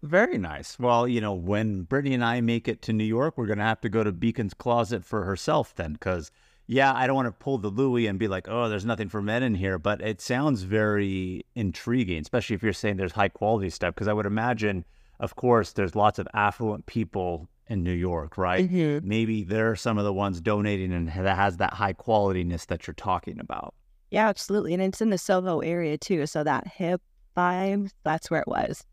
[0.02, 0.78] Very nice.
[0.78, 3.64] Well, you know, when Brittany and I make it to New York, we're going to
[3.64, 6.30] have to go to Beacon's closet for herself then, because
[6.66, 9.20] yeah, I don't want to pull the Louis and be like, oh, there's nothing for
[9.20, 13.70] men in here, but it sounds very intriguing, especially if you're saying there's high quality
[13.70, 13.94] stuff.
[13.94, 14.84] Because I would imagine,
[15.20, 18.68] of course, there's lots of affluent people in New York, right?
[18.70, 19.02] Mhm.
[19.04, 22.94] Maybe they're some of the ones donating and that has that high qualityness that you're
[22.94, 23.74] talking about.
[24.10, 24.74] Yeah, absolutely.
[24.74, 26.26] And it's in the Soho area too.
[26.26, 27.00] So that hip
[27.36, 28.84] vibe, that's where it was.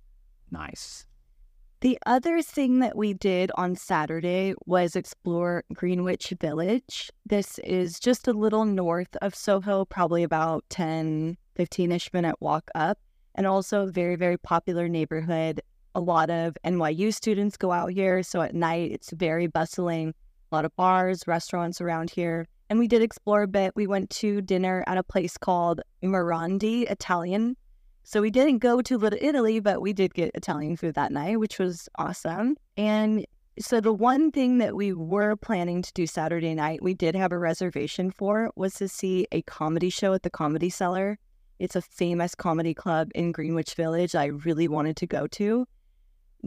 [0.50, 1.06] Nice.
[1.82, 7.12] The other thing that we did on Saturday was explore Greenwich Village.
[7.26, 12.70] This is just a little north of Soho, probably about 10, 15 ish minute walk
[12.76, 13.00] up,
[13.34, 15.62] and also a very, very popular neighborhood.
[15.94, 18.24] A lot of NYU students go out here.
[18.24, 20.14] So at night, it's very bustling,
[20.52, 22.48] a lot of bars, restaurants around here.
[22.70, 23.76] And we did explore a bit.
[23.76, 27.56] We went to dinner at a place called Morandi Italian
[28.04, 31.40] so we didn't go to Little Italy, but we did get Italian food that night,
[31.40, 32.58] which was awesome.
[32.78, 33.26] And
[33.60, 37.32] so the one thing that we were planning to do Saturday night, we did have
[37.32, 41.20] a reservation for, was to see a comedy show at the Comedy Cellar.
[41.60, 45.68] It's a famous comedy club in Greenwich Village I really wanted to go to.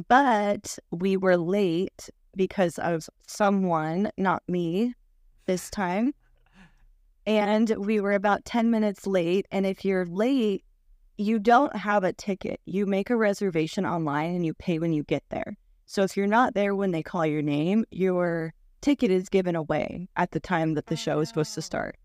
[0.09, 4.95] But we were late because of someone, not me,
[5.47, 6.15] this time.
[7.27, 9.47] And we were about 10 minutes late.
[9.51, 10.65] And if you're late,
[11.17, 12.61] you don't have a ticket.
[12.67, 15.57] You make a reservation online and you pay when you get there.
[15.87, 20.09] So if you're not there when they call your name, your ticket is given away
[20.17, 21.63] at the time that the show is supposed to oh.
[21.63, 21.97] start.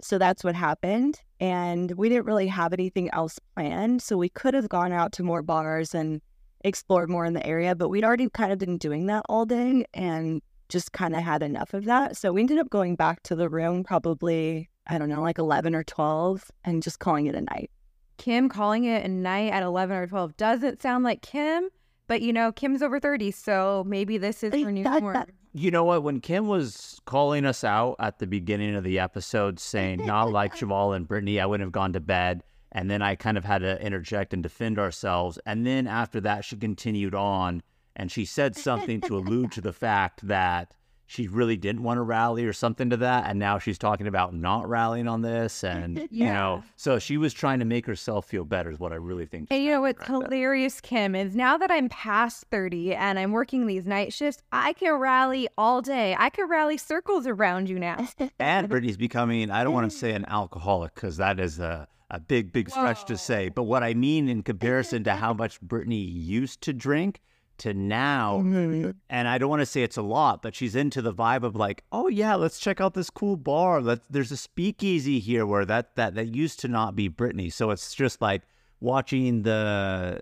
[0.00, 1.20] So that's what happened.
[1.40, 4.02] And we didn't really have anything else planned.
[4.02, 6.20] So we could have gone out to more bars and
[6.66, 9.84] explored more in the area, but we'd already kind of been doing that all day
[9.94, 12.16] and just kind of had enough of that.
[12.16, 15.74] So we ended up going back to the room probably, I don't know, like 11
[15.74, 17.70] or 12 and just calling it a night.
[18.18, 21.68] Kim calling it a night at 11 or 12 doesn't sound like Kim,
[22.08, 25.14] but you know, Kim's over 30, so maybe this is Hey, her new that- norm.
[25.14, 26.02] that- You know what?
[26.02, 30.54] When Kim was calling us out at the beginning of the episode, saying not like
[30.56, 32.42] Jamal and Brittany, I wouldn't have gone to bed.
[32.76, 35.38] And then I kind of had to interject and defend ourselves.
[35.46, 37.62] And then after that, she continued on
[37.96, 40.74] and she said something to allude to the fact that
[41.06, 43.30] she really didn't want to rally or something to that.
[43.30, 45.64] And now she's talking about not rallying on this.
[45.64, 48.96] And, you know, so she was trying to make herself feel better, is what I
[48.96, 49.48] really think.
[49.50, 53.32] And you know what's Right, hilarious, Kim, is now that I'm past 30 and I'm
[53.32, 56.14] working these night shifts, I can rally all day.
[56.18, 58.06] I can rally circles around you now.
[58.38, 62.20] And Brittany's becoming, I don't want to say an alcoholic because that is a, a
[62.20, 63.48] big, big stretch to say.
[63.48, 67.20] But what I mean in comparison to how much Brittany used to drink
[67.58, 68.40] to now,
[69.10, 71.56] and I don't want to say it's a lot, but she's into the vibe of
[71.56, 73.80] like, oh yeah, let's check out this cool bar.
[73.80, 77.50] Let, there's a speakeasy here where that, that, that used to not be Brittany.
[77.50, 78.42] So it's just like
[78.80, 80.20] watching the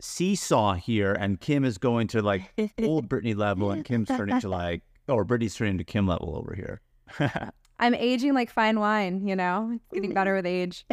[0.00, 4.48] seesaw here and Kim is going to like old Brittany level and Kim's turning to
[4.48, 6.80] like, or Brittany's turning to Kim level over here.
[7.78, 9.70] I'm aging like fine wine, you know?
[9.74, 10.84] It's getting better with age.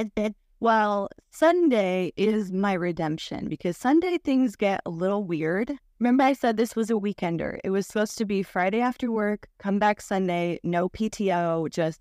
[0.60, 5.72] well, Sunday is my redemption because Sunday things get a little weird.
[6.00, 7.58] Remember, I said this was a weekender.
[7.62, 12.00] It was supposed to be Friday after work, come back Sunday, no PTO, just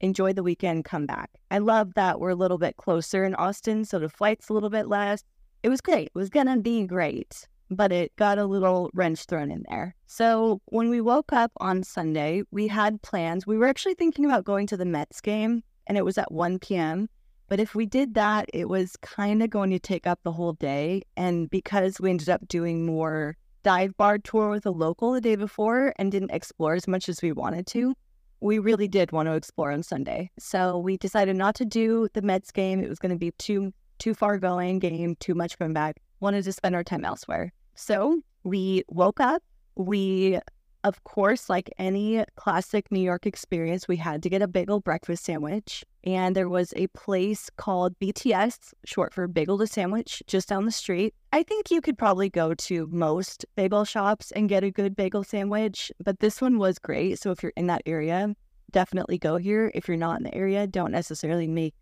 [0.00, 1.30] enjoy the weekend, come back.
[1.50, 4.70] I love that we're a little bit closer in Austin, so the flight's a little
[4.70, 5.24] bit less.
[5.62, 6.08] It was great.
[6.08, 9.94] It was going to be great, but it got a little wrench thrown in there.
[10.06, 13.46] So when we woke up on Sunday, we had plans.
[13.46, 16.58] We were actually thinking about going to the Mets game, and it was at 1
[16.58, 17.08] p.m.
[17.48, 20.54] But if we did that, it was kind of going to take up the whole
[20.54, 21.02] day.
[21.16, 25.36] And because we ended up doing more dive bar tour with a local the day
[25.36, 27.94] before and didn't explore as much as we wanted to.
[28.40, 30.30] We really did want to explore on Sunday.
[30.38, 32.82] So we decided not to do the Mets game.
[32.82, 36.00] It was going to be too too far going game, too much from back.
[36.18, 37.52] Wanted to spend our time elsewhere.
[37.74, 39.42] So we woke up.
[39.76, 40.38] We
[40.84, 45.24] of course, like any classic New York experience, we had to get a bagel breakfast
[45.24, 45.84] sandwich.
[46.04, 50.72] And there was a place called BTS, short for Bagel to Sandwich, just down the
[50.72, 51.14] street.
[51.32, 55.22] I think you could probably go to most bagel shops and get a good bagel
[55.22, 57.20] sandwich, but this one was great.
[57.20, 58.34] So if you're in that area,
[58.72, 59.70] definitely go here.
[59.74, 61.74] If you're not in the area, don't necessarily make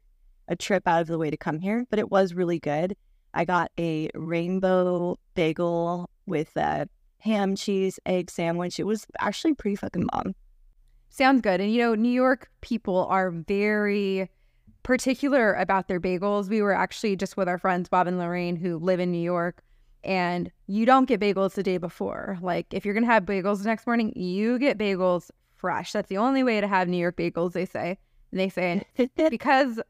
[0.49, 2.97] a trip out of the way to come here, but it was really good.
[3.35, 6.89] I got a rainbow bagel with a
[7.19, 8.81] ham, cheese, egg sandwich.
[8.81, 10.35] It was actually pretty fucking bomb.
[11.11, 11.61] Sounds good.
[11.61, 14.29] And you know, New York people are very
[14.83, 16.49] particular about their bagels.
[16.49, 19.63] We were actually just with our friends Bob and Lorraine who live in New York
[20.03, 22.39] and you don't get bagels the day before.
[22.41, 25.93] Like if you're going to have bagels the next morning, you get bagels fresh.
[25.93, 27.99] That's the only way to have New York bagels, they say.
[28.31, 28.85] And they say
[29.17, 29.81] because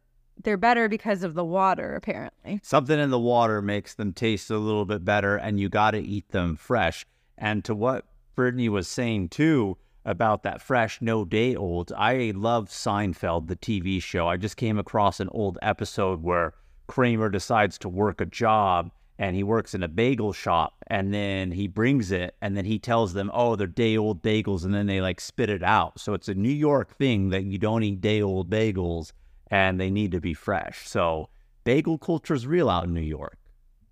[0.42, 2.60] they're better because of the water apparently.
[2.62, 6.00] Something in the water makes them taste a little bit better and you got to
[6.00, 7.06] eat them fresh.
[7.38, 12.68] And to what Brittany was saying too about that fresh, no day old, I love
[12.68, 14.28] Seinfeld, the TV show.
[14.28, 16.54] I just came across an old episode where
[16.86, 21.52] Kramer decides to work a job and he works in a bagel shop and then
[21.52, 24.64] he brings it and then he tells them, oh, they're day old bagels.
[24.64, 26.00] And then they like spit it out.
[26.00, 29.12] So it's a New York thing that you don't eat day old bagels
[29.50, 30.88] and they need to be fresh.
[30.88, 31.28] So
[31.64, 33.38] bagel culture is real out in New York.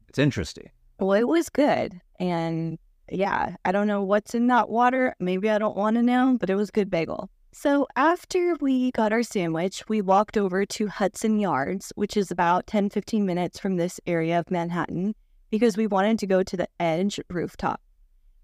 [0.08, 0.70] It's interesting.
[0.98, 2.00] Well, it was good.
[2.18, 2.78] And
[3.10, 5.14] yeah, I don't know what's in that water.
[5.20, 7.30] Maybe I don't want to know, but it was good bagel.
[7.52, 12.66] So after we got our sandwich, we walked over to Hudson Yards, which is about
[12.66, 15.14] 10, 15 minutes from this area of Manhattan,
[15.50, 17.80] because we wanted to go to the Edge rooftop.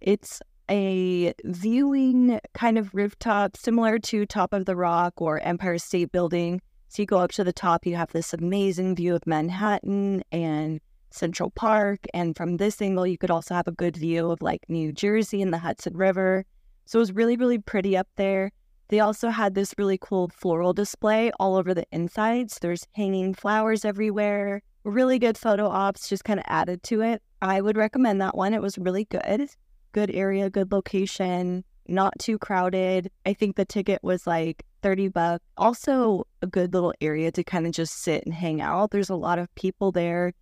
[0.00, 6.10] It's a viewing kind of rooftop similar to Top of the Rock or Empire State
[6.10, 6.60] Building.
[6.88, 10.80] So you go up to the top, you have this amazing view of Manhattan and
[11.10, 12.00] Central Park.
[12.12, 15.42] And from this angle, you could also have a good view of like New Jersey
[15.42, 16.44] and the Hudson River.
[16.86, 18.52] So it was really, really pretty up there.
[18.88, 22.58] They also had this really cool floral display all over the insides.
[22.60, 24.62] There's hanging flowers everywhere.
[24.84, 27.22] Really good photo ops, just kind of added to it.
[27.40, 28.52] I would recommend that one.
[28.52, 29.48] It was really good.
[29.92, 33.10] Good area, good location, not too crowded.
[33.24, 35.42] I think the ticket was like 30 bucks.
[35.56, 38.90] Also, a good little area to kind of just sit and hang out.
[38.90, 40.32] There's a lot of people there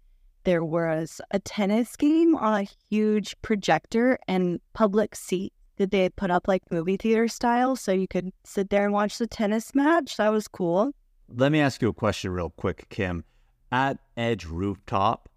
[0.44, 6.16] there was a tennis game on a huge projector and public seat that they had
[6.16, 9.72] put up like movie theater style so you could sit there and watch the tennis
[9.76, 10.16] match.
[10.16, 10.90] That was cool.
[11.28, 13.24] Let me ask you a question real quick, Kim.
[13.70, 15.28] At Edge Rooftop,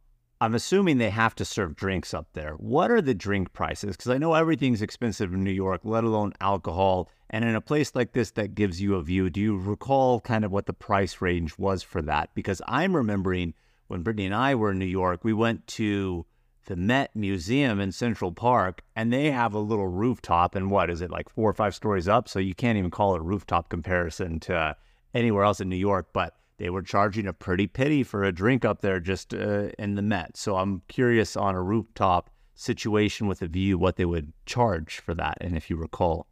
[0.42, 2.54] I'm assuming they have to serve drinks up there.
[2.54, 3.96] What are the drink prices?
[3.96, 7.10] Because I know everything's expensive in New York, let alone alcohol.
[7.30, 10.46] And in a place like this that gives you a view, do you recall kind
[10.46, 12.30] of what the price range was for that?
[12.36, 13.54] Because I'm remembering
[13.88, 16.26] when Brittany and I were in New York, we went to
[16.66, 20.56] the Met Museum in Central Park, and they have a little rooftop.
[20.56, 22.28] And what is it, like four or five stories up?
[22.28, 24.76] So you can't even call it a rooftop comparison to
[25.14, 26.08] anywhere else in New York.
[26.14, 29.96] But they were charging a pretty penny for a drink up there just uh, in
[29.96, 30.38] the Met.
[30.38, 35.14] So I'm curious on a rooftop situation with a view what they would charge for
[35.16, 35.38] that.
[35.42, 36.28] And if you recall,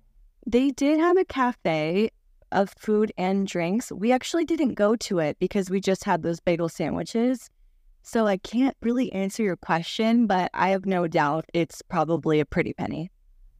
[0.45, 2.09] they did have a cafe
[2.51, 3.91] of food and drinks.
[3.91, 7.49] We actually didn't go to it because we just had those bagel sandwiches.
[8.03, 12.45] So I can't really answer your question, but I have no doubt it's probably a
[12.45, 13.09] pretty penny.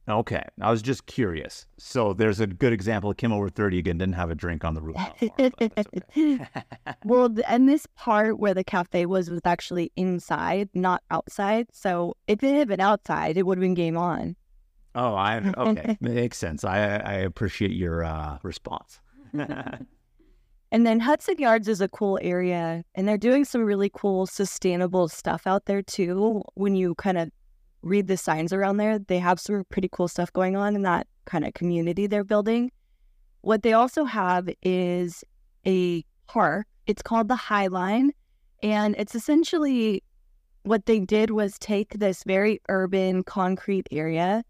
[0.06, 0.42] Okay.
[0.60, 1.66] I was just curious.
[1.78, 3.14] So there's a good example.
[3.14, 4.96] Kim over 30 again didn't have a drink on the roof.
[5.40, 6.40] okay.
[7.04, 11.68] well, and this part where the cafe was was actually inside, not outside.
[11.72, 14.36] So if it had been outside, it would have been game on.
[14.94, 16.64] Oh, I okay, makes sense.
[16.64, 19.00] I I appreciate your uh, response.
[19.32, 19.86] and
[20.70, 25.46] then Hudson Yards is a cool area, and they're doing some really cool sustainable stuff
[25.46, 26.42] out there too.
[26.54, 27.30] When you kind of
[27.82, 31.06] read the signs around there, they have some pretty cool stuff going on in that
[31.24, 32.70] kind of community they're building.
[33.40, 35.24] What they also have is
[35.66, 36.66] a park.
[36.86, 38.12] It's called the High Line,
[38.62, 40.02] and it's essentially
[40.62, 44.44] what they did was take this very urban concrete area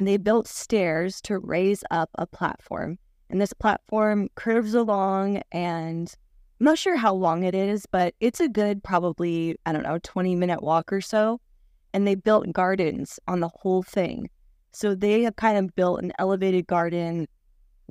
[0.00, 2.98] and they built stairs to raise up a platform.
[3.28, 6.12] And this platform curves along, and
[6.58, 9.98] I'm not sure how long it is, but it's a good, probably, I don't know,
[10.02, 11.38] 20 minute walk or so.
[11.92, 14.30] And they built gardens on the whole thing.
[14.72, 17.28] So they have kind of built an elevated garden,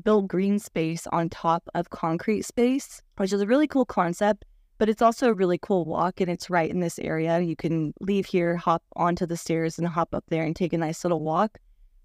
[0.03, 4.45] built green space on top of concrete space, which is a really cool concept.
[4.79, 7.39] but it's also a really cool walk and it's right in this area.
[7.41, 10.77] You can leave here, hop onto the stairs and hop up there and take a
[10.77, 11.59] nice little walk.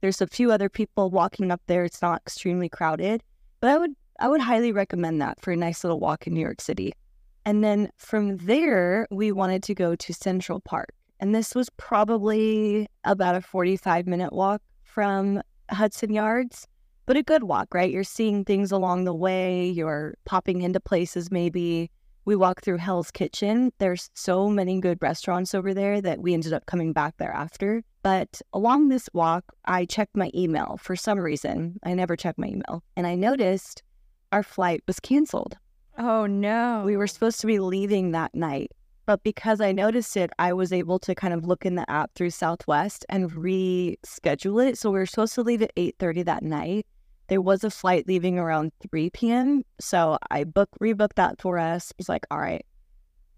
[0.04, 1.82] There's a few other people walking up there.
[1.82, 3.22] It's not extremely crowded,
[3.60, 6.42] but I would I would highly recommend that for a nice little walk in New
[6.42, 6.92] York City.
[7.46, 10.90] And then from there, we wanted to go to Central Park.
[11.20, 15.40] And this was probably about a 45 minute walk from
[15.70, 16.66] Hudson Yards,
[17.06, 17.90] but a good walk, right?
[17.90, 21.90] You're seeing things along the way, you're popping into places maybe.
[22.26, 23.70] We walked through Hell's Kitchen.
[23.78, 27.82] There's so many good restaurants over there that we ended up coming back there after.
[28.02, 31.78] But along this walk, I checked my email for some reason.
[31.82, 32.82] I never check my email.
[32.96, 33.82] And I noticed
[34.32, 35.56] our flight was canceled.
[35.98, 36.82] Oh no.
[36.84, 38.72] We were supposed to be leaving that night.
[39.06, 42.14] But because I noticed it, I was able to kind of look in the app
[42.14, 44.78] through Southwest and reschedule it.
[44.78, 46.86] So we were supposed to leave at 8:30 that night.
[47.28, 49.62] There was a flight leaving around 3 p.m.
[49.80, 51.90] So I book rebooked that for us.
[51.90, 52.64] It was like, all right,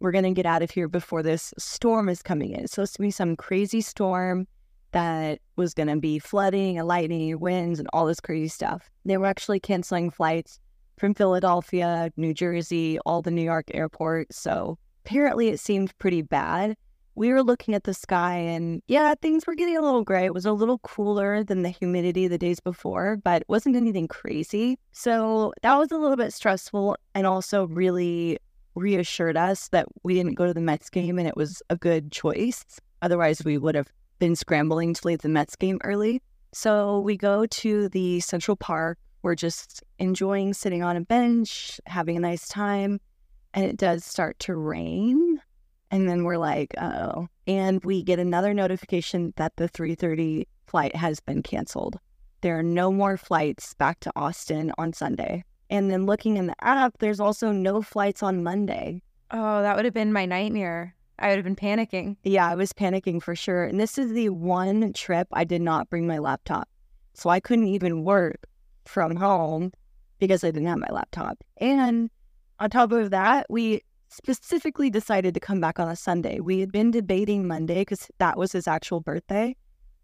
[0.01, 2.65] we're gonna get out of here before this storm is coming in.
[2.65, 4.47] It's supposed to be some crazy storm
[4.93, 8.91] that was gonna be flooding and lightning, winds, and all this crazy stuff.
[9.05, 10.59] They were actually canceling flights
[10.99, 14.39] from Philadelphia, New Jersey, all the New York airports.
[14.39, 16.77] So apparently it seemed pretty bad.
[17.17, 20.27] We were looking at the sky and yeah, things were getting a little gray.
[20.27, 24.07] It was a little cooler than the humidity the days before, but it wasn't anything
[24.07, 24.79] crazy.
[24.93, 28.39] So that was a little bit stressful and also really
[28.75, 32.13] reassured us that we didn't go to the Mets game and it was a good
[32.13, 32.65] choice.
[33.01, 36.23] Otherwise, we would have been scrambling to leave the Mets game early.
[36.53, 38.99] So we go to the Central Park.
[39.23, 43.01] We're just enjoying sitting on a bench, having a nice time
[43.57, 45.41] and it does start to rain
[45.91, 47.29] and then we're like oh.
[47.47, 51.99] And we get another notification that the 3.30 flight has been canceled.
[52.41, 55.45] There are no more flights back to austin on sunday.
[55.71, 59.03] And then looking in the app there's also no flights on monday.
[59.31, 60.95] Oh, that would have been my nightmare.
[61.19, 62.17] I would have been panicking.
[62.25, 63.65] yeah i was panicking for sure.
[63.65, 66.69] And this is the one trip i did not bring my laptop.
[67.15, 68.47] So i couldn't even work
[68.85, 69.73] from home
[70.19, 71.43] because i didn't have my laptop.
[71.59, 72.11] And
[72.59, 76.41] on top of that, we specifically decided to come back on a Sunday.
[76.41, 79.57] We had been debating Monday because that was his actual birthday.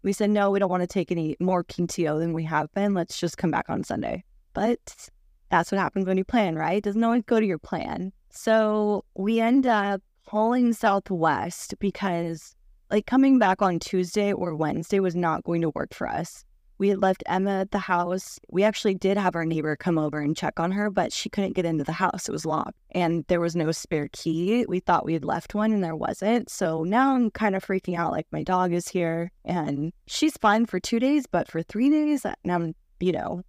[0.03, 2.93] We said, no, we don't want to take any more PTO than we have been.
[2.93, 4.23] Let's just come back on Sunday.
[4.53, 5.09] But
[5.49, 6.77] that's what happens when you plan, right?
[6.77, 8.11] It doesn't always go to your plan.
[8.29, 12.55] So we end up calling Southwest because,
[12.91, 16.43] like, coming back on Tuesday or Wednesday was not going to work for us.
[16.83, 18.41] We had left Emma at the house.
[18.49, 21.53] We actually did have our neighbor come over and check on her, but she couldn't
[21.53, 22.27] get into the house.
[22.27, 24.65] It was locked and there was no spare key.
[24.67, 26.49] We thought we had left one and there wasn't.
[26.49, 30.65] So now I'm kind of freaking out like my dog is here and she's fine
[30.65, 33.43] for two days, but for three days, and I'm, you know,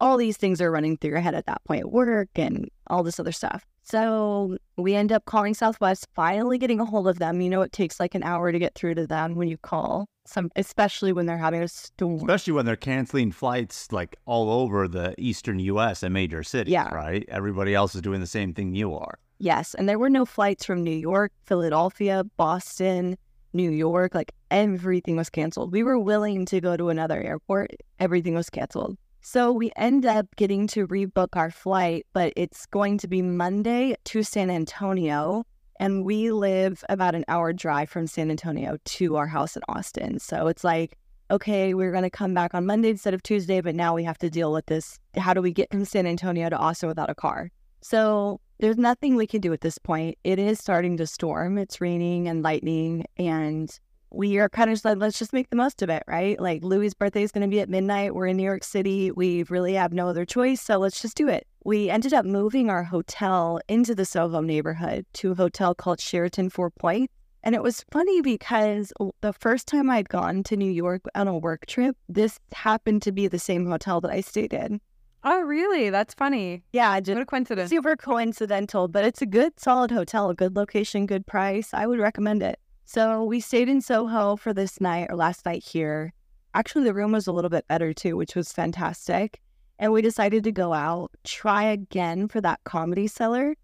[0.00, 3.04] all these things are running through your head at that point at work and all
[3.04, 3.64] this other stuff.
[3.82, 7.40] So we end up calling Southwest, finally getting a hold of them.
[7.40, 10.06] You know, it takes like an hour to get through to them when you call,
[10.26, 12.16] some especially when they're having a storm.
[12.16, 16.02] Especially when they're canceling flights like all over the eastern U.S.
[16.02, 16.88] and major cities, Yeah.
[16.94, 17.24] right?
[17.28, 19.18] Everybody else is doing the same thing you are.
[19.38, 23.16] Yes, and there were no flights from New York, Philadelphia, Boston,
[23.54, 24.14] New York.
[24.14, 25.72] Like everything was canceled.
[25.72, 27.70] We were willing to go to another airport.
[27.98, 28.98] Everything was canceled.
[29.22, 33.94] So we end up getting to rebook our flight, but it's going to be Monday
[34.06, 35.44] to San Antonio.
[35.78, 40.18] And we live about an hour drive from San Antonio to our house in Austin.
[40.18, 40.96] So it's like,
[41.30, 44.18] okay, we're going to come back on Monday instead of Tuesday, but now we have
[44.18, 44.98] to deal with this.
[45.16, 47.50] How do we get from San Antonio to Austin without a car?
[47.82, 50.18] So there's nothing we can do at this point.
[50.24, 51.56] It is starting to storm.
[51.56, 53.70] It's raining and lightning, and
[54.12, 56.40] we are kind of just like, let's just make the most of it, right?
[56.40, 58.14] Like Louis' birthday is going to be at midnight.
[58.14, 59.10] We're in New York City.
[59.10, 61.46] We really have no other choice, so let's just do it.
[61.64, 66.50] We ended up moving our hotel into the Soho neighborhood to a hotel called Sheraton
[66.50, 67.10] Four Point.
[67.42, 68.92] And it was funny because
[69.22, 73.12] the first time I'd gone to New York on a work trip, this happened to
[73.12, 74.80] be the same hotel that I stayed in.
[75.22, 75.90] Oh, really?
[75.90, 76.62] That's funny.
[76.72, 77.70] Yeah, just What a coincidence.
[77.70, 81.72] super coincidental, but it's a good, solid hotel, good location, good price.
[81.72, 82.58] I would recommend it.
[82.92, 86.12] So we stayed in Soho for this night or last night here.
[86.54, 89.40] Actually, the room was a little bit better too, which was fantastic.
[89.78, 93.54] And we decided to go out, try again for that comedy cellar.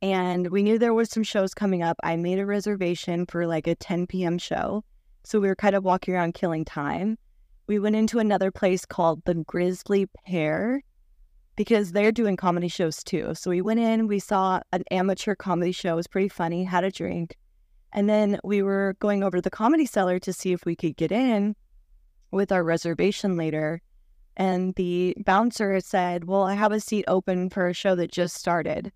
[0.00, 1.98] And we knew there was some shows coming up.
[2.02, 4.38] I made a reservation for like a 10 p.m.
[4.38, 4.84] show.
[5.22, 7.18] So we were kind of walking around killing time.
[7.66, 10.82] We went into another place called the Grisly Pear
[11.56, 13.34] because they're doing comedy shows too.
[13.34, 15.92] So we went in, we saw an amateur comedy show.
[15.92, 17.36] It was pretty funny, had a drink.
[17.92, 20.96] And then we were going over to the comedy cellar to see if we could
[20.96, 21.56] get in
[22.30, 23.80] with our reservation later.
[24.36, 28.36] And the bouncer said, Well, I have a seat open for a show that just
[28.36, 28.92] started.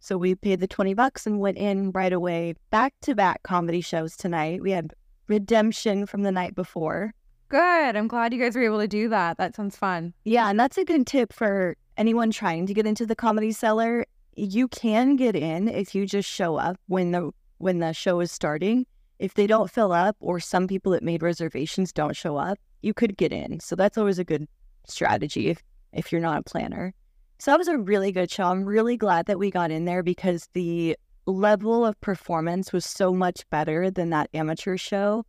[0.00, 2.54] So we paid the 20 bucks and went in right away.
[2.70, 4.62] Back to back comedy shows tonight.
[4.62, 4.92] We had
[5.28, 7.12] Redemption from the night before.
[7.48, 7.96] Good.
[7.96, 9.38] I'm glad you guys were able to do that.
[9.38, 10.14] That sounds fun.
[10.24, 14.06] Yeah, and that's a good tip for anyone trying to get into the comedy cellar.
[14.36, 18.30] You can get in if you just show up when the when the show is
[18.32, 18.86] starting.
[19.18, 22.92] If they don't fill up or some people that made reservations don't show up, you
[22.92, 23.60] could get in.
[23.60, 24.46] So that's always a good
[24.86, 26.92] strategy if if you're not a planner.
[27.38, 28.44] So that was a really good show.
[28.44, 30.96] I'm really glad that we got in there because the
[31.26, 35.24] level of performance was so much better than that amateur show.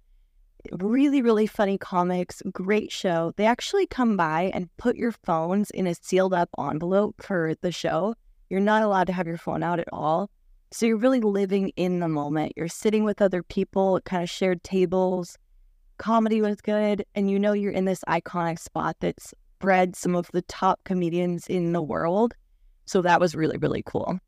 [0.72, 3.34] Really, really funny comics, great show.
[3.36, 7.72] They actually come by and put your phones in a sealed up envelope for the
[7.72, 8.16] show.
[8.50, 10.30] You're not allowed to have your phone out at all.
[10.72, 12.54] So you're really living in the moment.
[12.56, 15.38] You're sitting with other people, kind of shared tables.
[15.98, 17.06] Comedy was good.
[17.16, 21.48] And you know you're in this iconic spot that's bred some of the top comedians
[21.48, 22.36] in the world.
[22.86, 24.20] So that was really, really cool.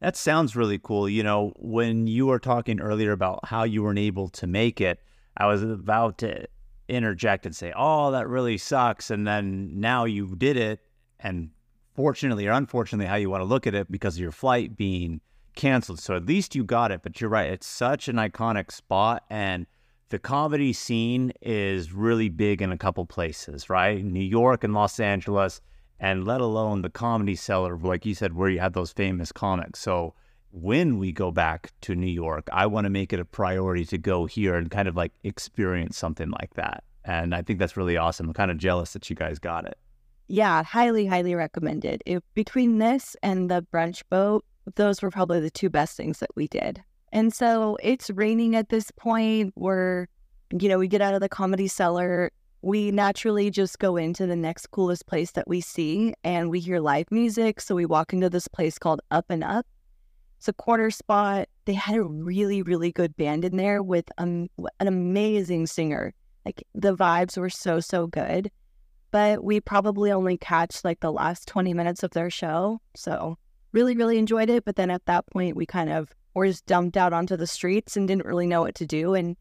[0.00, 1.08] That sounds really cool.
[1.08, 5.00] You know, when you were talking earlier about how you weren't able to make it,
[5.36, 6.46] I was about to
[6.88, 9.10] interject and say, oh, that really sucks.
[9.10, 10.80] And then now you did it.
[11.18, 11.50] And
[11.94, 15.20] fortunately or unfortunately, how you want to look at it because of your flight being
[15.56, 15.98] canceled.
[15.98, 17.00] So at least you got it.
[17.02, 17.50] But you're right.
[17.50, 19.24] It's such an iconic spot.
[19.28, 19.66] And
[20.08, 24.04] the comedy scene is really big in a couple places, right?
[24.04, 25.60] New York and Los Angeles,
[25.98, 29.80] and let alone the comedy cellar, like you said, where you have those famous comics.
[29.80, 30.14] So
[30.52, 33.98] when we go back to New York, I want to make it a priority to
[33.98, 36.84] go here and kind of like experience something like that.
[37.04, 38.28] And I think that's really awesome.
[38.28, 39.76] I'm kind of jealous that you guys got it.
[40.28, 42.02] Yeah, highly, highly recommended.
[42.06, 44.44] If, between this and the brunch boat,
[44.74, 46.82] those were probably the two best things that we did.
[47.12, 49.52] And so it's raining at this point.
[49.56, 50.06] We're,
[50.58, 52.32] you know, we get out of the comedy cellar.
[52.62, 56.80] We naturally just go into the next coolest place that we see and we hear
[56.80, 57.60] live music.
[57.60, 59.66] So we walk into this place called Up and Up.
[60.38, 61.48] It's a corner spot.
[61.64, 64.48] They had a really, really good band in there with um,
[64.80, 66.12] an amazing singer.
[66.44, 68.50] Like the vibes were so, so good.
[69.12, 72.80] But we probably only catch like the last 20 minutes of their show.
[72.94, 73.38] So
[73.72, 74.64] really, really enjoyed it.
[74.64, 77.96] But then at that point, we kind of were just dumped out onto the streets
[77.96, 79.14] and didn't really know what to do.
[79.14, 79.36] And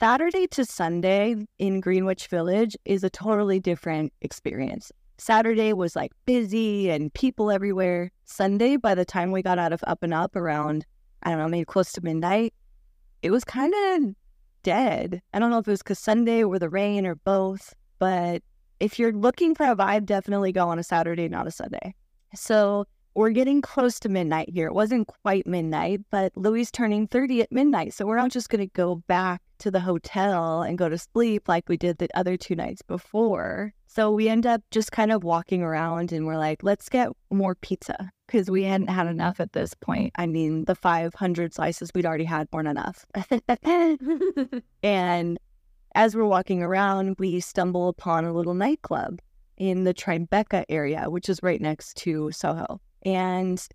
[0.00, 4.90] Saturday to Sunday in Greenwich Village is a totally different experience.
[5.18, 8.10] Saturday was like busy and people everywhere.
[8.24, 10.86] Sunday, by the time we got out of Up and Up around,
[11.22, 12.54] I don't know, maybe close to midnight,
[13.22, 14.14] it was kind of
[14.62, 15.20] dead.
[15.34, 18.42] I don't know if it was because Sunday or the rain or both, but
[18.80, 21.94] if you're looking for a vibe, definitely go on a Saturday, not a Sunday.
[22.34, 24.66] So we're getting close to midnight here.
[24.66, 27.94] It wasn't quite midnight, but Louis turning 30 at midnight.
[27.94, 31.48] So we're not just going to go back to the hotel and go to sleep
[31.48, 33.74] like we did the other two nights before.
[33.86, 37.54] So we end up just kind of walking around and we're like, let's get more
[37.56, 40.12] pizza because we hadn't had enough at this point.
[40.16, 43.04] I mean, the 500 slices we'd already had weren't enough.
[44.82, 45.38] and
[45.94, 49.20] as we're walking around, we stumble upon a little nightclub
[49.56, 52.80] in the Tribeca area, which is right next to Soho.
[53.04, 53.66] And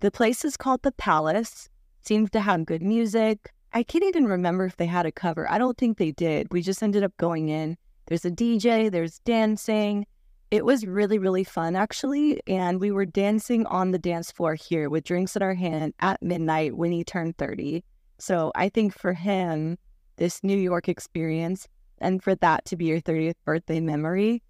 [0.00, 1.68] the place is called The Palace.
[2.02, 3.52] Seems to have good music.
[3.72, 5.50] I can't even remember if they had a cover.
[5.50, 6.52] I don't think they did.
[6.52, 7.76] We just ended up going in.
[8.06, 10.06] There's a DJ, there's dancing.
[10.50, 12.40] It was really, really fun, actually.
[12.46, 16.22] And we were dancing on the dance floor here with drinks in our hand at
[16.22, 17.82] midnight when he turned 30.
[18.18, 19.78] So I think for him,
[20.16, 21.66] this New York experience
[21.98, 24.42] and for that to be your 30th birthday memory,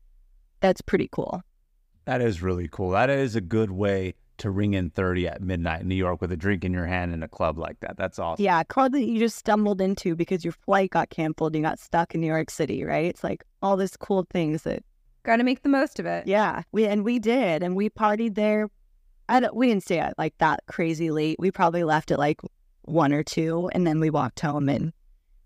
[0.61, 1.43] that's pretty cool.
[2.05, 2.91] That is really cool.
[2.91, 6.32] That is a good way to ring in 30 at midnight in New York with
[6.32, 7.97] a drink in your hand in a club like that.
[7.97, 8.45] That's awesome.
[8.45, 11.68] Yeah, a club that you just stumbled into because your flight got canceled and you
[11.68, 13.07] got stuck in New York City, right?
[13.07, 14.82] It's like all this cool things that
[15.22, 16.26] got to make the most of it.
[16.26, 18.68] Yeah, we and we did, and we partied there.
[19.28, 21.37] I don't, we didn't stay at like that crazy late.
[21.39, 22.41] We probably left at like
[22.82, 24.93] one or two, and then we walked home and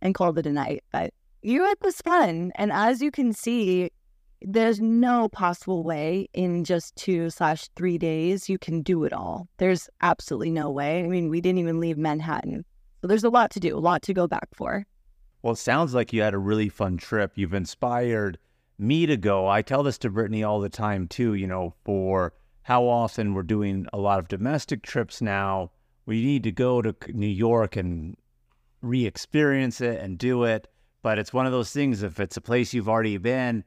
[0.01, 0.83] and called it a night.
[0.93, 1.13] But
[1.43, 3.91] you had was fun, and as you can see,
[4.43, 9.49] there's no possible way in just two slash three days you can do it all.
[9.57, 11.05] There's absolutely no way.
[11.05, 12.65] I mean, we didn't even leave Manhattan.
[13.01, 14.87] So there's a lot to do, a lot to go back for.
[15.43, 17.33] Well, it sounds like you had a really fun trip.
[17.35, 18.39] You've inspired
[18.79, 19.49] me to go.
[19.49, 22.33] I tell this to Brittany all the time, too, you know, for
[22.63, 25.71] how often we're doing a lot of domestic trips now.
[26.07, 28.17] We need to go to New York and
[28.83, 30.69] re experience it and do it.
[31.03, 33.65] But it's one of those things, if it's a place you've already been,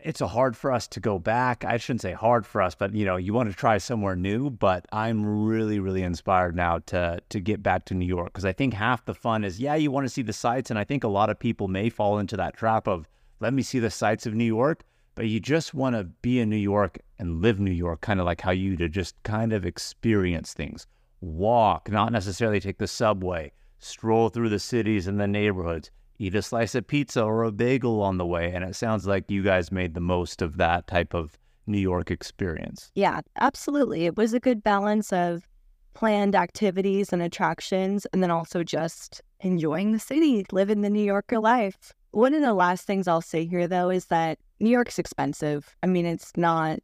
[0.00, 1.64] it's a hard for us to go back.
[1.64, 4.50] I shouldn't say hard for us, but you know, you want to try somewhere new.
[4.50, 8.52] But I'm really, really inspired now to to get back to New York because I
[8.52, 11.04] think half the fun is yeah, you want to see the sights, and I think
[11.04, 13.08] a lot of people may fall into that trap of
[13.40, 14.84] let me see the sights of New York,
[15.14, 18.26] but you just want to be in New York and live New York, kind of
[18.26, 20.86] like how you to just kind of experience things.
[21.20, 26.42] walk, not necessarily take the subway, stroll through the cities and the neighborhoods, eat a
[26.42, 28.52] slice of pizza or a bagel on the way.
[28.52, 32.10] And it sounds like you guys made the most of that type of New York
[32.10, 32.90] experience.
[32.94, 34.06] Yeah, absolutely.
[34.06, 35.46] It was a good balance of
[35.94, 41.38] planned activities and attractions, and then also just enjoying the city, living the New Yorker
[41.38, 41.92] life.
[42.12, 45.76] One of the last things I'll say here, though, is that New York's expensive.
[45.82, 46.80] I mean, it's not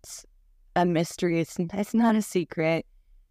[0.77, 2.87] a mystery, it's, it's not a secret.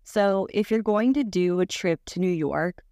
[0.05, 2.83] So if you're going to do a trip to New York,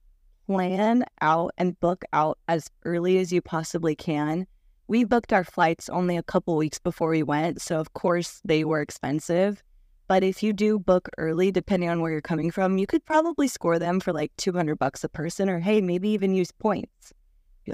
[0.52, 4.46] plan out and book out as early as you possibly can.
[4.90, 8.66] We booked our flights only a couple weeks before we went, so of course they
[8.66, 9.64] were expensive.
[10.10, 13.48] But if you do book early, depending on where you're coming from, you could probably
[13.48, 17.14] score them for like 200 bucks a person, or hey, maybe even use points.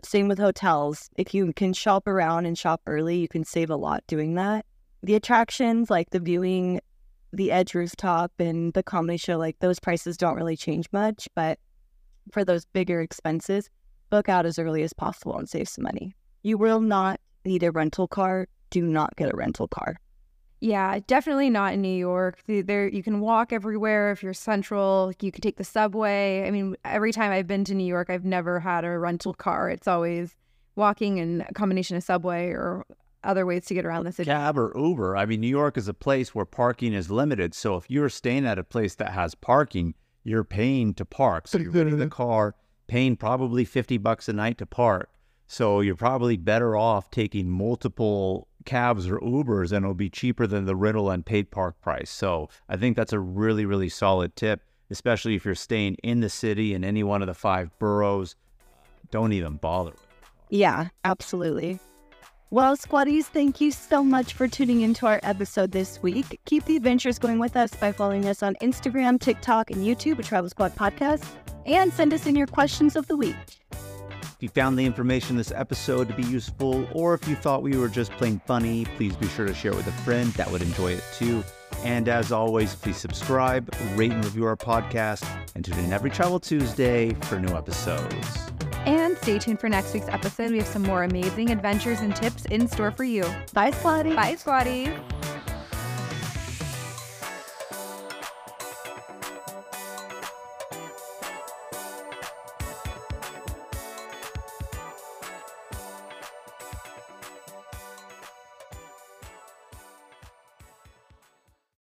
[0.04, 1.10] Same with hotels.
[1.18, 4.68] If you can shop around and shop early, you can save a lot doing that.
[5.02, 6.80] The attractions, like the viewing,
[7.34, 11.28] the Edge rooftop, and the comedy show, like those prices don't really change much.
[11.34, 11.58] But
[12.32, 13.70] for those bigger expenses,
[14.10, 16.16] book out as early as possible and save some money.
[16.44, 18.48] You will not need a rental car.
[18.70, 19.98] Do not get a rental car.
[20.60, 22.42] Yeah, definitely not in New York.
[22.48, 25.14] There, you can walk everywhere if you're central.
[25.22, 26.48] You can take the subway.
[26.48, 29.70] I mean, every time I've been to New York, I've never had a rental car.
[29.70, 30.36] It's always
[30.76, 32.86] walking and a combination of subway or
[33.24, 34.30] other ways to get around the city.
[34.30, 35.16] Cab or Uber.
[35.16, 37.54] I mean, New York is a place where parking is limited.
[37.54, 39.94] So if you're staying at a place that has parking,
[40.28, 41.48] you're paying to park.
[41.48, 42.24] So you're renting the mm-hmm.
[42.24, 42.54] car,
[42.88, 45.10] paying probably 50 bucks a night to park.
[45.48, 50.66] So you're probably better off taking multiple cabs or Ubers and it'll be cheaper than
[50.66, 52.10] the rental and paid park price.
[52.10, 54.60] So I think that's a really, really solid tip,
[54.90, 58.36] especially if you're staying in the city in any one of the five boroughs.
[59.12, 59.94] Don't even bother.
[60.50, 61.80] Yeah, absolutely.
[62.50, 66.40] Well, Squaddies, thank you so much for tuning into our episode this week.
[66.46, 70.24] Keep the adventures going with us by following us on Instagram, TikTok, and YouTube at
[70.24, 71.26] Travel Squad Podcast,
[71.66, 73.36] and send us in your questions of the week.
[73.72, 77.64] If you found the information in this episode to be useful, or if you thought
[77.64, 80.50] we were just plain funny, please be sure to share it with a friend that
[80.50, 81.44] would enjoy it too.
[81.84, 86.40] And as always, please subscribe, rate, and review our podcast, and tune in every Travel
[86.40, 88.48] Tuesday for new episodes.
[88.88, 90.52] And stay tuned for next week's episode.
[90.52, 93.24] We have some more amazing adventures and tips in store for you.
[93.54, 94.16] Bye, Squaddie.
[94.16, 94.98] Bye, Squaddies.